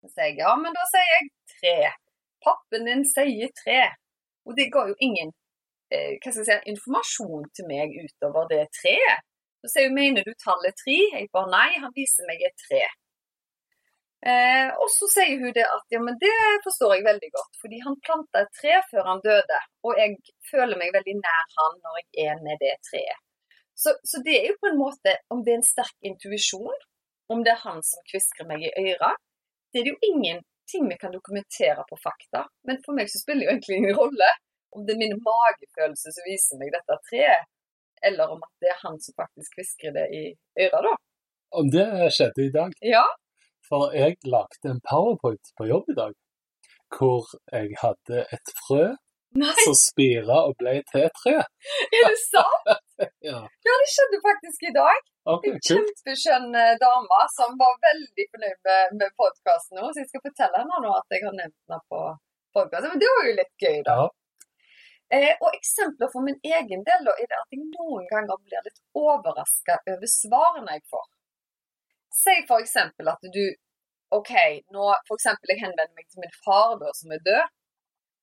Så 0.01 0.09
sier 0.15 0.31
jeg 0.31 0.41
ja, 0.41 0.55
men 0.57 0.73
da 0.73 0.87
sier 0.95 1.11
jeg 1.11 1.29
tre. 1.53 1.77
Pappen 2.45 2.89
din 2.89 3.05
sier 3.09 3.53
tre. 3.63 3.83
Og 4.47 4.57
det 4.59 4.71
ga 4.75 4.87
jo 4.91 4.97
ingen 5.07 5.31
eh, 5.95 6.17
si, 6.23 6.57
informasjon 6.73 7.47
til 7.57 7.69
meg 7.71 7.95
utover 8.05 8.49
det 8.51 8.65
treet. 8.81 9.29
Så 9.63 9.71
sier 9.71 9.91
hun 9.91 9.99
mener 10.01 10.27
du 10.27 10.33
tallet 10.43 10.75
tre? 10.81 10.99
Jeg 11.15 11.31
bare 11.35 11.53
nei, 11.53 11.69
han 11.79 11.95
viser 11.95 12.27
meg 12.27 12.43
et 12.49 12.57
tre. 12.67 12.83
Eh, 14.23 14.69
og 14.79 14.87
så 14.95 15.09
sier 15.11 15.39
hun 15.43 15.55
det 15.55 15.65
at 15.67 15.95
ja, 15.95 15.99
men 16.03 16.19
det 16.23 16.35
forstår 16.67 16.95
jeg 16.95 17.07
veldig 17.09 17.31
godt, 17.35 17.57
fordi 17.63 17.81
han 17.83 17.99
planta 18.07 18.45
et 18.45 18.53
tre 18.59 18.79
før 18.91 19.11
han 19.11 19.23
døde. 19.25 19.59
Og 19.87 19.99
jeg 19.99 20.17
føler 20.51 20.79
meg 20.79 20.95
veldig 20.95 21.17
nær 21.19 21.45
han 21.59 21.79
når 21.83 22.01
jeg 22.01 22.31
er 22.31 22.43
med 22.47 22.63
det 22.63 22.77
treet. 22.91 23.23
Så, 23.83 23.95
så 24.07 24.21
det 24.27 24.35
er 24.39 24.51
jo 24.51 24.61
på 24.63 24.71
en 24.71 24.79
måte, 24.79 25.17
om 25.33 25.43
det 25.43 25.55
er 25.55 25.59
en 25.59 25.67
sterk 25.67 25.95
intuisjon, 26.07 26.83
om 27.33 27.43
det 27.43 27.55
er 27.55 27.63
han 27.65 27.81
som 27.87 28.05
kviskrer 28.11 28.47
meg 28.51 28.63
i 28.67 28.75
øret, 28.85 29.19
det 29.73 29.81
er 29.81 29.87
det 29.87 29.95
jo 29.95 30.11
ingenting 30.75 30.89
vi 30.89 30.99
kan 30.99 31.13
dokumentere 31.13 31.85
på 31.89 31.97
fakta. 31.97 32.49
Men 32.67 32.79
for 32.85 32.95
meg 32.95 33.11
så 33.11 33.19
spiller 33.19 33.41
det 33.41 33.47
jo 33.47 33.53
egentlig 33.53 33.77
ingen 33.77 33.97
rolle 33.97 34.29
om 34.73 34.87
det 34.87 34.95
er 34.95 35.03
min 35.05 35.19
magefølelse 35.21 36.13
som 36.15 36.25
viser 36.25 36.59
meg 36.61 36.73
dette 36.73 36.97
treet, 37.09 37.49
eller 38.03 38.31
om 38.33 38.41
at 38.43 38.53
det 38.61 38.71
er 38.73 38.79
han 38.83 38.97
som 39.01 39.15
faktisk 39.21 39.59
hvisker 39.59 39.93
det 39.93 40.07
i 40.17 40.23
øret, 40.65 40.87
da. 40.89 40.95
Om 41.53 41.69
det 41.71 41.87
skjedde 42.17 42.47
i 42.47 42.53
dag? 42.55 42.73
Ja, 42.81 43.05
For 43.69 43.93
jeg 43.95 44.17
lagde 44.25 44.71
en 44.71 44.81
powerpoint 44.89 45.53
på 45.57 45.69
jobb 45.69 45.93
i 45.93 45.99
dag 45.99 46.17
hvor 46.93 47.29
jeg 47.53 47.73
hadde 47.81 48.25
et 48.37 48.51
frø 48.67 48.91
Nei, 49.39 49.53
som 49.65 49.77
spira 49.77 50.43
og 50.49 50.59
ble 50.61 50.75
til 50.91 51.07
et 51.07 51.15
tre. 51.23 51.39
er 51.41 52.09
det 52.09 52.19
sant? 52.21 52.73
Ja, 53.29 53.39
Ja, 53.67 53.75
det 53.83 53.89
skjedde 53.95 54.21
faktisk 54.29 54.67
i 54.69 54.73
dag. 54.75 55.09
Okay, 55.35 55.53
En 55.53 55.61
kjempeskjønn 55.69 56.57
eh, 56.59 56.75
dame 56.83 57.21
som 57.37 57.55
var 57.61 57.79
veldig 57.87 58.27
fornøyd 58.35 58.59
med, 58.69 58.97
med 59.01 59.15
podkasten 59.21 59.79
nå, 59.79 59.91
så 59.91 60.03
jeg 60.03 60.11
skal 60.11 60.25
fortelle 60.27 60.63
henne 60.63 60.83
nå 60.85 60.91
at 60.99 61.15
jeg 61.15 61.25
har 61.27 61.37
nevnt 61.39 61.57
henne 61.57 61.81
på 61.93 62.03
podkasten. 62.57 62.91
Men 62.95 63.03
det 63.03 63.13
var 63.17 63.29
jo 63.29 63.39
litt 63.39 63.67
gøy, 63.67 63.79
da. 63.87 63.97
Ja. 64.01 64.11
Eh, 65.13 65.33
og 65.45 65.51
eksempler 65.53 66.09
for 66.13 66.25
min 66.25 66.39
egen 66.43 66.85
del 66.89 67.09
da, 67.09 67.15
er 67.21 67.29
det 67.31 67.41
at 67.41 67.55
jeg 67.55 67.67
noen 67.67 68.07
ganger 68.11 68.39
blir 68.41 68.65
litt 68.67 68.81
overraska 68.97 69.77
over 69.95 70.09
svarene 70.11 70.79
jeg 70.79 70.87
får. 70.93 71.11
Si 72.13 72.37
eksempel 72.59 73.11
at 73.13 73.29
du 73.35 73.45
OK, 74.13 74.33
nå 74.73 74.87
for 75.09 75.17
eksempel 75.17 75.53
jeg 75.53 75.63
henvender 75.63 75.93
meg 75.97 76.09
til 76.09 76.21
min 76.25 76.35
far 76.45 76.75
da, 76.81 76.91
som 76.97 77.13
er 77.15 77.21
død. 77.25 77.53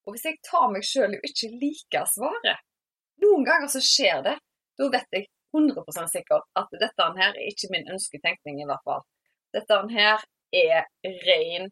Og 0.05 0.15
hvis 0.15 0.25
jeg 0.25 0.41
tar 0.45 0.67
meg 0.73 0.85
sjøl 0.85 1.15
i 1.15 1.21
ikke 1.29 1.49
like 1.61 2.03
svaret, 2.09 2.65
Noen 3.19 3.43
ganger 3.43 3.67
så 3.71 3.81
skjer 3.83 4.21
det. 4.25 4.35
Da 4.79 4.89
vet 4.93 5.17
jeg 5.17 5.27
100 5.55 6.07
sikkert 6.13 6.45
at 6.59 6.75
dette 6.81 7.07
her 7.17 7.33
er 7.33 7.47
ikke 7.51 7.71
min 7.73 7.89
ønsketenkning, 7.93 8.61
i 8.61 8.67
hvert 8.69 8.85
fall. 8.87 9.01
Dette 9.55 9.79
her 9.95 10.23
er 10.55 10.85
ren 11.25 11.67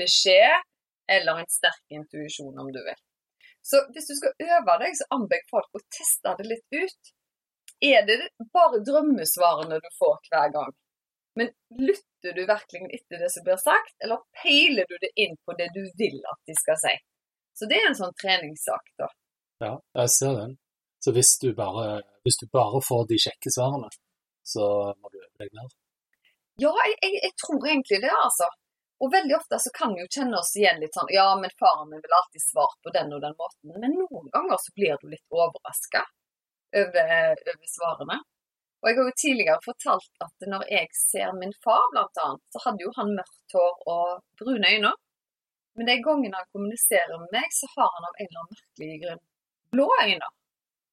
beskjed 0.00 0.64
eller 1.08 1.40
en 1.40 1.52
sterk 1.52 1.84
intuisjon, 1.94 2.56
om 2.58 2.72
du 2.72 2.80
vil. 2.84 2.98
Så 3.62 3.80
hvis 3.92 4.08
du 4.10 4.14
skal 4.16 4.34
øve 4.48 4.76
deg, 4.82 4.96
så 4.96 5.06
anbefaler 5.16 5.48
folk 5.52 5.78
å 5.78 5.84
teste 5.92 6.34
det 6.38 6.48
litt 6.52 6.76
ut. 6.82 7.14
Er 7.84 8.04
det 8.08 8.18
bare 8.54 8.82
drømmesvarene 8.84 9.80
du 9.82 9.88
får 9.98 10.16
hver 10.30 10.52
gang? 10.56 10.72
Men 11.38 11.52
lytter 11.78 12.34
du 12.34 12.42
virkelig 12.48 12.88
etter 12.96 13.22
det 13.22 13.28
som 13.30 13.44
blir 13.46 13.60
sagt, 13.62 13.94
eller 14.04 14.24
peiler 14.42 14.88
du 14.90 14.96
det 15.04 15.12
inn 15.22 15.36
på 15.46 15.54
det 15.58 15.68
du 15.76 15.84
vil 16.00 16.18
at 16.32 16.40
de 16.48 16.56
skal 16.58 16.80
si? 16.82 16.94
Så 17.58 17.68
det 17.70 17.78
er 17.78 17.90
en 17.90 17.98
sånn 17.98 18.16
treningssak, 18.22 18.90
da. 18.98 19.10
Ja, 19.62 19.74
jeg 20.00 20.14
ser 20.14 20.34
den. 20.40 20.56
Så 21.04 21.14
hvis 21.14 21.32
du 21.42 21.52
bare, 21.54 22.00
hvis 22.26 22.40
du 22.42 22.46
bare 22.52 22.80
får 22.88 23.04
de 23.10 23.18
kjekke 23.24 23.52
svarene, 23.54 23.90
så 24.52 24.64
må 24.98 25.10
du 25.12 25.18
øve 25.20 25.36
deg 25.42 25.52
mer. 25.58 25.68
Ja, 26.58 26.72
jeg, 26.88 26.96
jeg, 27.04 27.20
jeg, 27.22 27.34
tror 27.42 27.66
egentlig 27.70 28.00
det, 28.02 28.14
altså. 28.26 28.48
Og 28.98 29.12
veldig 29.14 29.36
ofte 29.36 29.60
så 29.62 29.70
kan 29.78 29.92
vi 29.94 30.02
jo 30.02 30.10
kjenne 30.10 30.40
oss 30.40 30.56
igjen 30.58 30.80
litt 30.82 30.96
sånn 30.96 31.10
Ja, 31.14 31.28
men 31.38 31.52
faren 31.60 31.86
min 31.90 32.02
vil 32.02 32.16
alltid 32.18 32.42
svare 32.42 32.74
på 32.82 32.90
den 32.96 33.12
og 33.14 33.22
den 33.22 33.36
måten. 33.38 33.76
Men 33.84 33.94
noen 33.94 34.26
ganger 34.34 34.58
så 34.58 34.74
blir 34.74 34.98
du 34.98 35.06
litt 35.12 35.38
overraska 35.42 36.02
over, 36.82 37.12
over, 37.52 37.68
svarene. 37.76 38.18
Og 38.82 38.90
jeg 38.90 38.98
har 38.98 39.06
jo 39.10 39.14
tidligere 39.22 39.62
fortalt 39.62 40.24
at 40.26 40.48
når 40.50 40.66
jeg 40.70 40.90
ser 40.98 41.30
min 41.38 41.54
far, 41.62 41.84
blant 41.94 42.20
annet, 42.24 42.42
så 42.54 42.64
hadde 42.64 42.84
jo 42.86 42.90
han 42.98 43.14
mørkt 43.14 43.54
hår 43.54 43.78
og 43.94 44.42
brune 44.42 44.74
øyne. 44.74 44.92
Men 45.78 45.90
de 45.90 45.96
gangene 46.02 46.42
han 46.42 46.50
kommuniserer 46.50 47.22
med 47.22 47.30
meg, 47.38 47.54
så 47.54 47.70
har 47.76 47.94
han 47.94 48.08
av 48.10 48.18
en 48.18 48.26
eller 48.26 48.42
annen 48.42 48.58
merkelig 48.58 49.00
grunn 49.04 49.24
blå 49.74 49.86
øyne. 50.02 50.30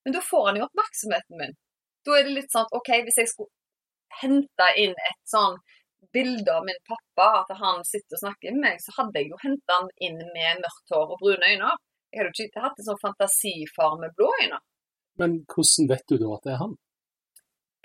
Men 0.05 0.15
da 0.15 0.21
får 0.21 0.47
han 0.47 0.59
jo 0.59 0.67
oppmerksomheten 0.67 1.39
min. 1.41 1.55
Da 2.05 2.17
er 2.17 2.27
det 2.27 2.35
litt 2.35 2.53
sånn 2.53 2.69
OK, 2.77 2.91
hvis 3.07 3.17
jeg 3.21 3.31
skulle 3.31 4.21
hente 4.21 4.67
inn 4.81 4.93
et 4.93 5.21
sånn 5.27 5.57
bilde 6.13 6.53
av 6.53 6.63
min 6.67 6.77
pappa, 6.87 7.27
at 7.41 7.57
han 7.59 7.81
sitter 7.87 8.15
og 8.15 8.21
snakker 8.21 8.53
med 8.53 8.63
meg, 8.67 8.83
så 8.83 8.93
hadde 8.99 9.19
jeg 9.19 9.33
jo 9.33 9.41
henta 9.41 9.79
han 9.79 9.89
inn 10.07 10.21
med 10.35 10.61
mørkt 10.63 10.93
hår 10.93 11.15
og 11.15 11.19
brune 11.23 11.49
øyne. 11.51 11.73
Jeg 12.13 12.21
hadde 12.21 12.39
jo 12.39 12.47
ikke 12.47 12.63
hatt 12.63 12.79
en 12.79 12.87
sånn 12.87 13.01
fantasifar 13.01 13.97
med 13.99 14.13
blå 14.15 14.29
øyne. 14.43 14.61
Men 15.19 15.37
hvordan 15.51 15.89
vet 15.91 16.05
du 16.11 16.17
da 16.21 16.31
at 16.35 16.45
det 16.45 16.53
er 16.53 16.61
han? 16.61 16.77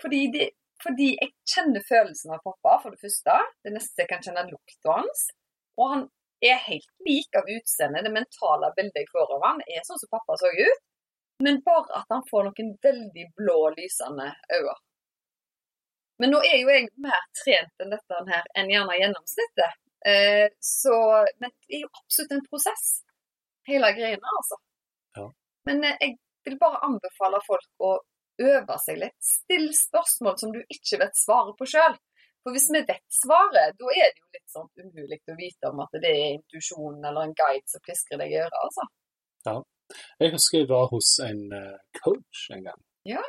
Fordi, 0.03 0.21
det, 0.35 0.47
fordi 0.83 1.09
jeg 1.17 1.33
kjenner 1.53 1.83
følelsen 1.89 2.35
av 2.35 2.45
pappa, 2.45 2.77
for 2.83 2.93
det 2.93 3.01
første. 3.01 3.37
Det 3.65 3.73
neste 3.75 4.03
jeg 4.03 4.11
kan 4.11 4.23
kjenne 4.23 4.45
er 4.45 4.53
lukta 4.53 4.97
hans. 5.01 5.25
Og 5.79 5.93
han 5.95 6.07
er 6.45 6.63
helt 6.67 6.89
lik 7.07 7.37
av 7.37 7.49
utseende. 7.55 8.05
Det 8.05 8.13
mentale 8.13 8.71
bildet 8.77 9.03
jeg 9.03 9.11
får 9.11 9.35
av 9.35 9.45
han 9.49 9.61
er 9.67 9.83
sånn 9.87 9.99
som 10.01 10.13
pappa 10.13 10.37
så 10.41 10.51
ut. 10.51 10.87
Men 11.43 11.61
bare 11.65 12.01
at 12.01 12.13
han 12.13 12.23
får 12.29 12.47
noen 12.47 12.73
veldig 12.85 13.27
blå, 13.37 13.59
lysende 13.77 14.29
øyne. 14.53 14.77
Men 16.21 16.35
nå 16.35 16.41
er 16.45 16.59
jo 16.61 16.69
jeg 16.69 16.89
mer 17.01 17.23
trent 17.39 17.81
enn 17.81 17.93
dette 17.95 18.17
her 18.27 18.49
enn 18.59 18.69
gjerne 18.69 18.97
gjennomsnittet. 18.99 19.79
Eh, 20.05 20.47
så, 20.61 20.97
men 21.41 21.53
det 21.65 21.79
er 21.79 21.81
jo 21.85 21.89
absolutt 22.01 22.35
en 22.35 22.43
prosess, 22.49 22.85
hele 23.69 23.89
greiene, 23.97 24.35
altså. 24.37 24.59
Ja. 25.17 25.25
Men 25.69 25.81
eh, 25.87 25.97
jeg 26.01 26.17
vil 26.45 26.59
bare 26.61 26.83
anbefale 26.85 27.41
folk 27.47 27.85
å 27.89 27.95
øve 28.41 28.77
seg 28.85 29.01
litt. 29.01 29.17
Still 29.25 29.67
spørsmål 29.77 30.37
som 30.41 30.53
du 30.53 30.61
ikke 30.61 31.01
vet 31.01 31.17
svaret 31.17 31.57
på 31.57 31.69
sjøl. 31.73 31.97
For 32.41 32.55
hvis 32.55 32.69
vi 32.73 32.81
vet 32.85 33.05
svaret, 33.13 33.75
da 33.77 33.91
er 33.93 34.13
det 34.13 34.21
jo 34.21 34.29
litt 34.33 34.53
sånn 34.53 34.69
umulig 34.81 35.19
å 35.29 35.37
vite 35.37 35.69
om 35.69 35.83
at 35.83 35.99
det 36.01 36.09
er 36.09 36.37
intuisjonen 36.39 37.03
eller 37.05 37.27
en 37.27 37.35
guide 37.37 37.69
som 37.69 37.83
pisker 37.85 38.21
deg 38.21 38.33
i 38.33 38.39
øret, 38.41 38.57
altså. 38.61 38.87
Ja. 39.45 39.57
Jeg 40.21 40.33
husker 40.35 40.61
jeg 40.61 40.69
var 40.69 40.87
hos 40.91 41.09
en 41.25 41.41
eh, 41.57 41.81
coach 42.01 42.47
en 42.55 42.63
gang. 42.69 42.81
Ja. 43.07 43.23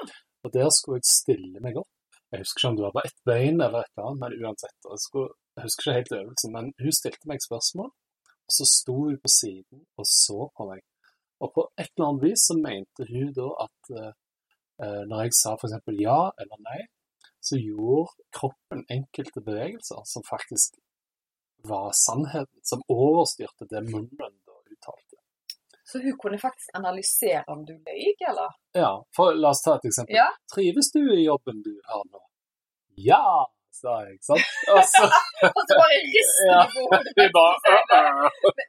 Og 0.44 0.54
der 0.54 0.70
skulle 0.74 1.00
jeg 1.00 1.10
stille 1.10 1.62
meg 1.64 1.78
opp. 1.80 1.90
Jeg 2.32 2.42
husker 2.42 2.60
ikke 2.60 2.70
om 2.70 2.78
det 2.78 2.86
var 2.86 2.94
på 2.96 3.04
ett 3.08 3.20
bein 3.28 3.60
eller 3.60 3.84
et 3.84 4.02
annet, 4.02 4.20
men 4.22 4.38
uansett. 4.40 4.78
Jeg, 4.88 5.02
skulle, 5.04 5.34
jeg 5.56 5.66
husker 5.66 5.84
ikke 5.84 5.98
helt 5.98 6.14
øvelsen, 6.20 6.54
men 6.56 6.70
hun 6.80 6.96
stilte 6.96 7.28
meg 7.28 7.44
spørsmål, 7.44 7.90
og 8.46 8.56
så 8.56 8.68
sto 8.68 8.96
hun 9.04 9.18
på 9.20 9.32
siden 9.40 9.84
og 10.00 10.08
så 10.08 10.48
på 10.56 10.68
meg. 10.70 10.80
Og 11.42 11.52
på 11.56 11.66
et 11.76 11.90
eller 11.92 12.08
annet 12.08 12.24
vis 12.28 12.46
så 12.48 12.56
mente 12.56 13.08
hun 13.10 13.32
da 13.36 13.48
at 13.66 13.92
uh, 13.98 15.02
når 15.10 15.24
jeg 15.26 15.36
sa 15.40 15.54
f.eks. 15.58 15.76
ja 15.98 16.20
eller 16.40 16.64
nei, 16.68 16.80
så 17.42 17.58
gjorde 17.58 18.24
kroppen 18.38 18.84
enkelte 18.96 19.42
bevegelser 19.42 20.04
som 20.12 20.24
faktisk 20.28 20.78
var 21.68 21.90
sannheten, 21.94 22.60
som 22.66 22.82
overstyrte 22.90 23.68
det 23.70 23.82
munnen. 23.90 24.38
Så 25.92 26.00
hun 26.02 26.14
kunne 26.22 26.38
faktisk 26.40 26.70
analysere 26.78 27.42
om 27.52 27.64
du 27.68 27.74
løy, 27.76 28.04
eller? 28.30 28.52
Ja, 28.78 28.92
for 29.16 29.34
la 29.36 29.50
oss 29.52 29.60
ta 29.64 29.74
et 29.76 29.84
eksempel. 29.90 30.16
Ja. 30.16 30.28
Trives 30.54 30.88
du 30.94 31.02
i 31.16 31.24
jobben 31.26 31.58
du 31.66 31.74
har 31.90 32.00
nå? 32.08 32.20
Ja, 32.96 33.20
sa 33.76 33.98
jeg, 34.06 34.14
ikke 34.16 34.28
sant? 34.30 34.46
Og 34.72 34.80
så, 34.88 35.04
Og 35.56 35.60
så 35.68 35.76
bare 35.80 35.98
rister 36.14 36.48
Ja. 36.52 36.62
på 36.72 36.86
hodet. 36.86 37.12
Men 37.18 37.30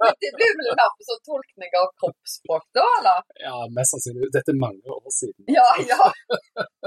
men 0.04 0.14
det 0.24 0.30
blir 0.36 0.52
vel 0.60 0.70
på 0.98 1.08
sånn 1.08 1.24
tolkning 1.30 1.72
av 1.80 1.88
kroppsspråk, 2.02 2.66
da, 2.76 2.86
eller? 3.00 3.24
Ja, 3.46 3.56
mest 3.78 3.96
sannsynlig. 3.96 4.30
Dette 4.36 4.52
er 4.56 4.60
mange 4.60 4.96
år 4.98 5.12
siden. 5.22 5.48
Ja, 5.58 5.68
ja. 5.92 6.12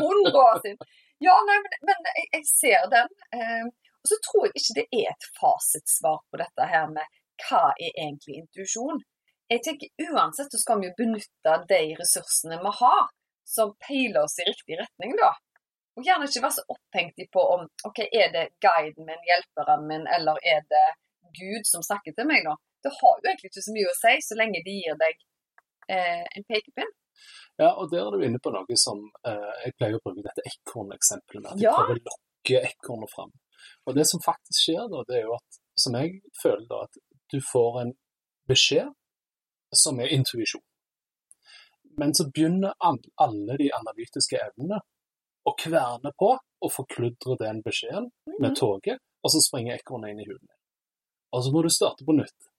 100 0.00 0.36
år 0.44 0.60
siden. 0.64 0.78
Ja, 1.24 1.34
nei, 1.48 1.58
men, 1.64 1.76
men 1.88 2.08
jeg, 2.12 2.26
jeg 2.36 2.44
ser 2.52 2.88
den. 2.92 3.08
Eh, 3.36 3.64
og 4.02 4.10
så 4.10 4.18
tror 4.28 4.48
jeg 4.48 4.60
ikke 4.60 4.76
det 4.80 4.86
er 5.00 5.12
et 5.14 5.28
fasitsvar 5.40 6.18
på 6.30 6.40
dette 6.44 6.68
her 6.72 6.88
med 6.92 7.16
hva 7.46 7.62
er 7.76 7.92
egentlig 8.04 8.42
intuisjon. 8.42 9.00
Jeg 9.52 9.62
tenker 9.62 10.10
Uansett 10.10 10.50
så 10.50 10.58
skal 10.58 10.80
vi 10.80 10.88
jo 10.88 10.96
benytte 10.98 11.52
de 11.70 11.82
ressursene 12.00 12.58
vi 12.62 12.72
har, 12.80 13.02
som 13.46 13.74
peiler 13.86 14.24
oss 14.26 14.38
i 14.42 14.46
riktig 14.48 14.78
retning, 14.80 15.14
da. 15.20 15.30
Og 15.96 16.04
gjerne 16.04 16.26
ikke 16.28 16.42
være 16.44 16.56
så 16.58 16.64
opphengt 16.74 17.22
i 17.22 17.28
på 17.32 17.42
om 17.54 17.62
ok, 17.88 18.00
er 18.10 18.32
det 18.34 18.44
guiden 18.64 19.06
min, 19.08 19.22
hjelperen 19.30 19.86
min, 19.88 20.04
eller 20.16 20.40
er 20.54 20.66
det 20.72 20.86
Gud 21.38 21.64
som 21.68 21.84
snakker 21.86 22.12
til 22.16 22.28
meg 22.28 22.44
nå. 22.44 22.56
Det 22.84 22.92
har 22.98 23.14
jo 23.22 23.30
egentlig 23.30 23.50
ikke 23.52 23.64
så 23.64 23.74
mye 23.76 23.92
å 23.92 23.96
si, 24.00 24.12
så 24.26 24.36
lenge 24.38 24.60
de 24.66 24.74
gir 24.76 24.98
deg 25.00 25.22
eh, 25.94 26.24
en 26.26 26.46
pekepinn. 26.50 26.92
Ja, 27.56 27.70
og 27.72 27.88
der 27.94 28.02
er 28.04 28.12
du 28.12 28.26
inne 28.26 28.42
på 28.44 28.52
noe 28.52 28.76
som 28.76 28.98
eh, 29.24 29.52
Jeg 29.64 29.76
pleier 29.78 29.96
å 29.96 30.02
bruke 30.04 30.26
dette 30.26 30.44
ekorneksempelet 30.50 31.46
med. 31.46 31.54
At 31.54 31.62
Ja. 31.64 31.72
prøver 31.78 32.02
å 32.02 32.10
lokke 32.10 32.60
ekornet 32.68 33.14
fram. 33.14 33.32
Og 33.86 33.96
det 33.96 34.04
som 34.10 34.20
faktisk 34.22 34.58
skjer 34.66 34.90
da, 34.92 35.00
det 35.08 35.20
er 35.22 35.24
jo 35.30 35.38
at, 35.38 35.60
som 35.80 35.96
jeg 35.96 36.20
føler 36.42 36.66
da, 36.68 36.82
at 36.84 37.00
du 37.32 37.38
får 37.52 37.80
en 37.86 37.94
beskjed 38.50 38.92
som 39.80 40.00
er 40.00 40.12
intuisjon. 40.16 40.64
Men 41.96 42.12
så 42.14 42.26
begynner 42.28 42.76
alle 42.80 43.56
de 43.60 43.70
analytiske 43.72 44.36
evnene 44.36 44.82
å 45.46 45.54
kverne 45.56 46.12
på 46.18 46.34
og 46.36 46.72
forkludre 46.72 47.38
den 47.40 47.62
beskjeden 47.64 48.10
med 48.42 48.56
toget, 48.58 49.00
og 49.22 49.32
så 49.32 49.40
springer 49.44 49.78
ekornet 49.78 50.12
inn 50.12 50.22
i 50.24 50.28
hulen. 50.28 50.52
Og 51.34 51.44
så 51.44 51.52
må 51.54 51.62
du 51.64 51.70
starte 51.72 52.04
på 52.06 52.16
nytt. 52.16 52.50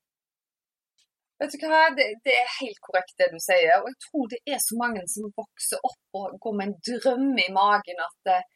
Vet 1.37 1.53
du 1.53 1.65
hva, 1.69 1.83
det, 1.93 2.05
det 2.25 2.33
er 2.33 2.53
helt 2.59 2.79
korrekt 2.81 3.13
det 3.21 3.29
du 3.29 3.37
sier. 3.41 3.75
Og 3.77 3.89
jeg 3.91 3.97
tror 4.07 4.29
det 4.31 4.39
er 4.49 4.61
så 4.63 4.77
mange 4.79 5.03
som 5.11 5.29
vokser 5.37 5.83
opp 5.85 6.17
og 6.17 6.37
går 6.41 6.55
med 6.57 6.71
en 6.71 6.77
drøm 6.87 7.27
i 7.43 7.49
magen 7.53 8.01
at 8.01 8.31
eh, 8.33 8.47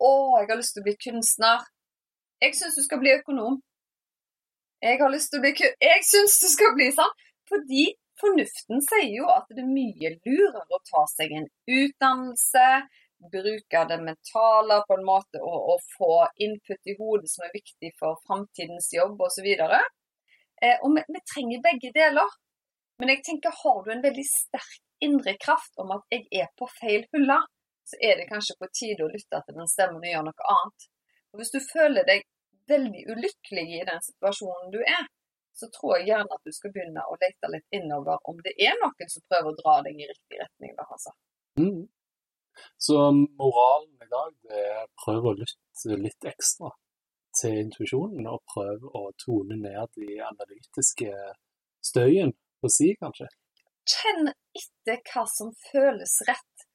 å, 0.00 0.12
jeg 0.40 0.48
har 0.48 0.60
lyst 0.60 0.76
til 0.76 0.80
å 0.80 0.86
bli 0.88 0.96
kunstner. 1.04 1.66
Jeg 2.40 2.56
syns 2.56 2.78
du 2.78 2.84
skal 2.86 3.02
bli 3.02 3.12
økonom. 3.18 3.58
Jeg 4.80 4.96
har 5.02 5.12
lyst 5.12 5.28
til 5.32 5.42
å 5.42 5.44
bli 5.44 5.52
kunstner. 5.58 5.84
Jeg 5.84 6.06
syns 6.08 6.38
du 6.40 6.48
skal 6.54 6.72
bli 6.78 6.88
sånn. 6.96 7.12
Fordi 7.50 7.84
fornuften 8.20 8.82
sier 8.86 9.12
jo 9.14 9.28
at 9.32 9.48
det 9.50 9.62
er 9.64 9.70
mye 9.70 10.12
lurere 10.24 10.64
å 10.76 10.82
ta 10.86 11.04
seg 11.12 11.32
en 11.36 11.48
utdannelse, 11.66 12.66
bruke 13.32 13.80
det 13.90 13.98
mentale 14.00 14.78
på 14.88 14.96
en 14.96 15.04
måte 15.04 15.40
og, 15.44 15.58
og 15.74 15.82
få 15.96 16.12
input 16.46 16.88
i 16.88 16.96
hodet 16.96 17.28
som 17.28 17.44
er 17.44 17.56
viktig 17.56 17.90
for 18.00 18.20
framtidens 18.28 18.88
jobb 18.96 19.20
osv. 19.26 19.48
Eh, 19.50 20.78
og 20.80 20.94
vi, 20.96 21.04
vi 21.04 21.20
trenger 21.34 21.66
begge 21.66 21.92
deler. 21.96 22.38
Men 23.00 23.12
jeg 23.14 23.24
tenker, 23.24 23.52
har 23.62 23.84
du 23.84 23.92
en 23.92 24.04
veldig 24.04 24.26
sterk 24.28 24.80
indre 25.04 25.36
kraft 25.40 25.78
om 25.80 25.92
at 25.96 26.04
jeg 26.12 26.26
er 26.42 26.48
på 26.60 26.68
feil 26.80 27.06
hylle, 27.14 27.38
så 27.88 27.96
er 28.04 28.18
det 28.20 28.28
kanskje 28.28 28.58
på 28.60 28.68
tide 28.76 29.06
å 29.06 29.12
lytte 29.12 29.40
til 29.46 29.56
den 29.56 29.70
stemmen 29.70 30.04
og 30.04 30.10
gjøre 30.10 30.26
noe 30.28 30.50
annet. 30.54 30.90
Og 31.32 31.40
hvis 31.40 31.54
du 31.54 31.60
føler 31.64 32.06
deg 32.08 32.26
veldig 32.70 33.06
ulykkelig 33.14 33.66
i 33.78 33.86
den 33.88 34.04
situasjonen 34.04 34.74
du 34.74 34.80
er, 34.82 35.08
så 35.60 35.68
tror 35.74 35.96
jeg 35.98 36.10
gjerne 36.10 36.36
at 36.36 36.46
du 36.46 36.52
skal 36.56 36.72
begynne 36.74 37.06
å 37.06 37.16
lete 37.20 37.50
litt 37.52 37.78
innover 37.78 38.20
om 38.30 38.38
det 38.44 38.54
er 38.58 38.76
noen 38.82 39.12
som 39.12 39.24
prøver 39.30 39.50
å 39.52 39.58
dra 39.62 39.78
deg 39.86 40.00
i 40.00 40.08
riktig 40.10 40.40
retning. 40.42 40.76
Da, 40.78 40.86
altså. 40.96 41.14
Mm. 41.60 41.82
Så 42.76 42.96
moralen 43.40 44.06
i 44.06 44.10
dag 44.10 44.30
det 44.48 44.62
er 44.74 44.86
prøv 45.04 45.28
å 45.30 45.36
lytte 45.38 45.98
litt 46.00 46.30
ekstra 46.32 46.72
til 47.38 47.60
intuisjonen, 47.64 48.26
og 48.26 48.42
prøv 48.52 48.86
å 48.90 49.04
tone 49.22 49.58
ned 49.60 49.92
de 49.96 50.18
analytiske 50.26 51.12
støyen 51.86 52.34
på 52.60 52.70
si, 52.74 52.90
kanskje. 53.00 53.28
Kjenn 53.90 54.32
etter 54.32 55.00
hva 55.12 55.24
som 55.30 55.52
føles 55.70 56.16
rett. 56.28 56.66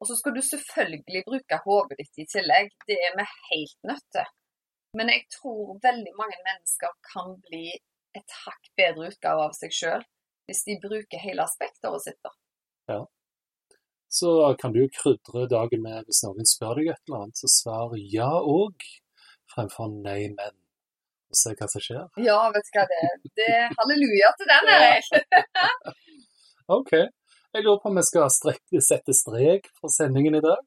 Og 0.00 0.08
så 0.08 0.16
skal 0.16 0.34
du 0.36 0.40
selvfølgelig 0.44 1.24
bruke 1.28 1.60
hodet 1.64 1.98
ditt 2.00 2.22
i 2.22 2.26
tillegg. 2.34 2.72
Det 2.88 2.96
er 3.06 3.16
vi 3.18 3.26
helt 3.50 3.78
nødt 3.90 4.06
til. 4.16 4.28
Men 4.98 5.12
jeg 5.12 5.26
tror 5.36 5.76
veldig 5.84 6.12
mange 6.18 6.38
mennesker 6.46 6.94
kan 7.12 7.36
bli 7.46 7.66
et 8.18 8.36
hakk 8.44 8.70
bedre 8.78 9.10
utgave 9.12 9.46
av 9.48 9.56
seg 9.56 9.74
sjøl 9.74 10.04
hvis 10.50 10.64
de 10.66 10.78
bruker 10.82 11.22
hele 11.22 11.46
spekteret 11.46 12.02
sitt. 12.02 12.18
da. 12.26 12.32
så 14.10 14.30
kan 14.58 14.72
du 14.74 14.82
krydre 14.90 15.46
dagen 15.50 15.84
med 15.84 16.08
hvis 16.08 16.24
noen 16.26 16.48
spør 16.48 16.80
deg 16.80 16.90
et 16.90 17.04
eller 17.06 17.26
annet, 17.26 17.38
så 17.38 17.50
svar 17.52 17.94
ja 18.14 18.32
òg, 18.40 18.82
fremfor 19.54 19.92
nei, 19.92 20.24
men. 20.34 20.56
Og 21.30 21.38
se 21.38 21.54
hva 21.54 21.68
som 21.70 21.82
skjer. 21.84 22.08
Ja, 22.18 22.40
vet 22.50 22.66
du 22.66 22.72
hva 22.74 22.86
det 22.90 22.96
er. 23.06 23.16
Det 23.38 23.48
er 23.54 23.76
halleluja 23.78 24.32
til 24.40 24.50
den, 24.50 24.70
Erik. 24.74 25.10
OK. 26.78 26.92
Jeg 27.54 27.64
lurer 27.66 27.78
på 27.82 27.90
om 27.90 28.00
vi 28.00 28.02
skal 28.06 28.26
strekke, 28.34 28.82
sette 28.82 29.14
strek 29.14 29.70
for 29.78 29.94
sendingen 29.94 30.38
i 30.38 30.42
dag. 30.42 30.58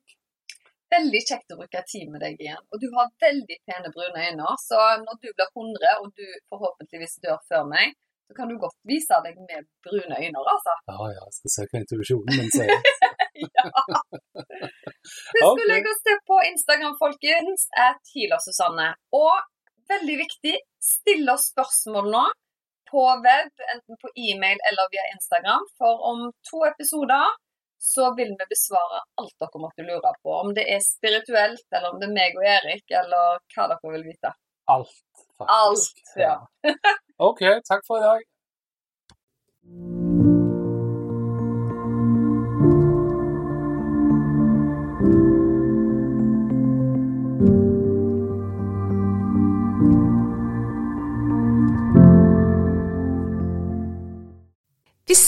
Veldig 0.93 1.21
kjekt 1.29 1.53
å 1.53 1.59
bruke 1.59 1.83
tid 1.89 2.09
med 2.13 2.23
deg 2.25 2.39
igjen. 2.41 2.63
Og 2.71 2.81
du 2.81 2.87
har 2.95 3.11
veldig 3.25 3.57
pene 3.69 3.91
brune 3.95 4.25
øyne, 4.27 4.55
så 4.61 4.79
når 5.03 5.19
du 5.21 5.29
blir 5.31 5.49
100 5.49 5.93
og 6.03 6.09
du 6.19 6.25
forhåpentligvis 6.53 7.19
dør 7.25 7.39
før 7.49 7.63
meg, 7.69 7.95
så 8.27 8.37
kan 8.37 8.49
du 8.49 8.55
godt 8.61 8.77
vise 8.87 9.17
deg 9.25 9.39
med 9.47 9.65
brune 9.85 10.19
øyne, 10.19 10.43
altså. 10.53 10.75
Ja, 10.91 10.99
ja, 11.15 11.23
jeg 11.27 11.35
skal 11.37 11.53
søke 11.55 11.81
intuisjonen 11.81 12.39
min 12.39 12.53
sier. 12.55 12.77
ja. 13.57 13.65
Husk 15.37 15.63
å 15.63 15.67
legge 15.71 15.91
oss 15.91 16.05
til 16.07 16.21
på 16.29 16.39
Instagram, 16.51 16.95
folkens, 17.01 17.67
at 17.87 18.13
Healer-Susanne. 18.13 18.87
Og 19.19 19.33
veldig 19.91 20.17
viktig, 20.23 20.55
still 20.93 21.29
oss 21.33 21.49
spørsmål 21.51 22.09
nå 22.15 22.23
på 22.93 23.03
web, 23.27 23.51
enten 23.73 23.99
på 24.01 24.11
e-mail 24.27 24.59
eller 24.69 24.91
via 24.93 25.05
Instagram. 25.15 25.65
For 25.79 26.03
om 26.11 26.27
to 26.49 26.63
episoder 26.69 27.33
så 27.83 28.13
vil 28.15 28.31
vi 28.39 28.45
besvare 28.49 29.01
alt 29.21 29.33
dere 29.43 29.61
måtte 29.61 29.83
lure 29.87 30.13
på. 30.23 30.35
Om 30.43 30.53
det 30.57 30.63
er 30.75 30.79
spirituelt, 30.85 31.65
eller 31.71 31.89
om 31.91 31.99
det 31.99 32.07
er 32.07 32.15
meg 32.15 32.39
og 32.39 32.47
Erik, 32.55 32.85
eller 33.01 33.41
hva 33.55 33.67
dere 33.73 33.95
vil 33.97 34.05
vite. 34.07 34.31
Alt, 34.71 34.95
faktisk. 35.41 35.99
Alt, 36.15 36.15
ja. 36.23 36.37
OK, 37.29 37.43
takk 37.67 37.83
for 37.87 37.99
i 37.99 38.07
dag. 38.07 40.01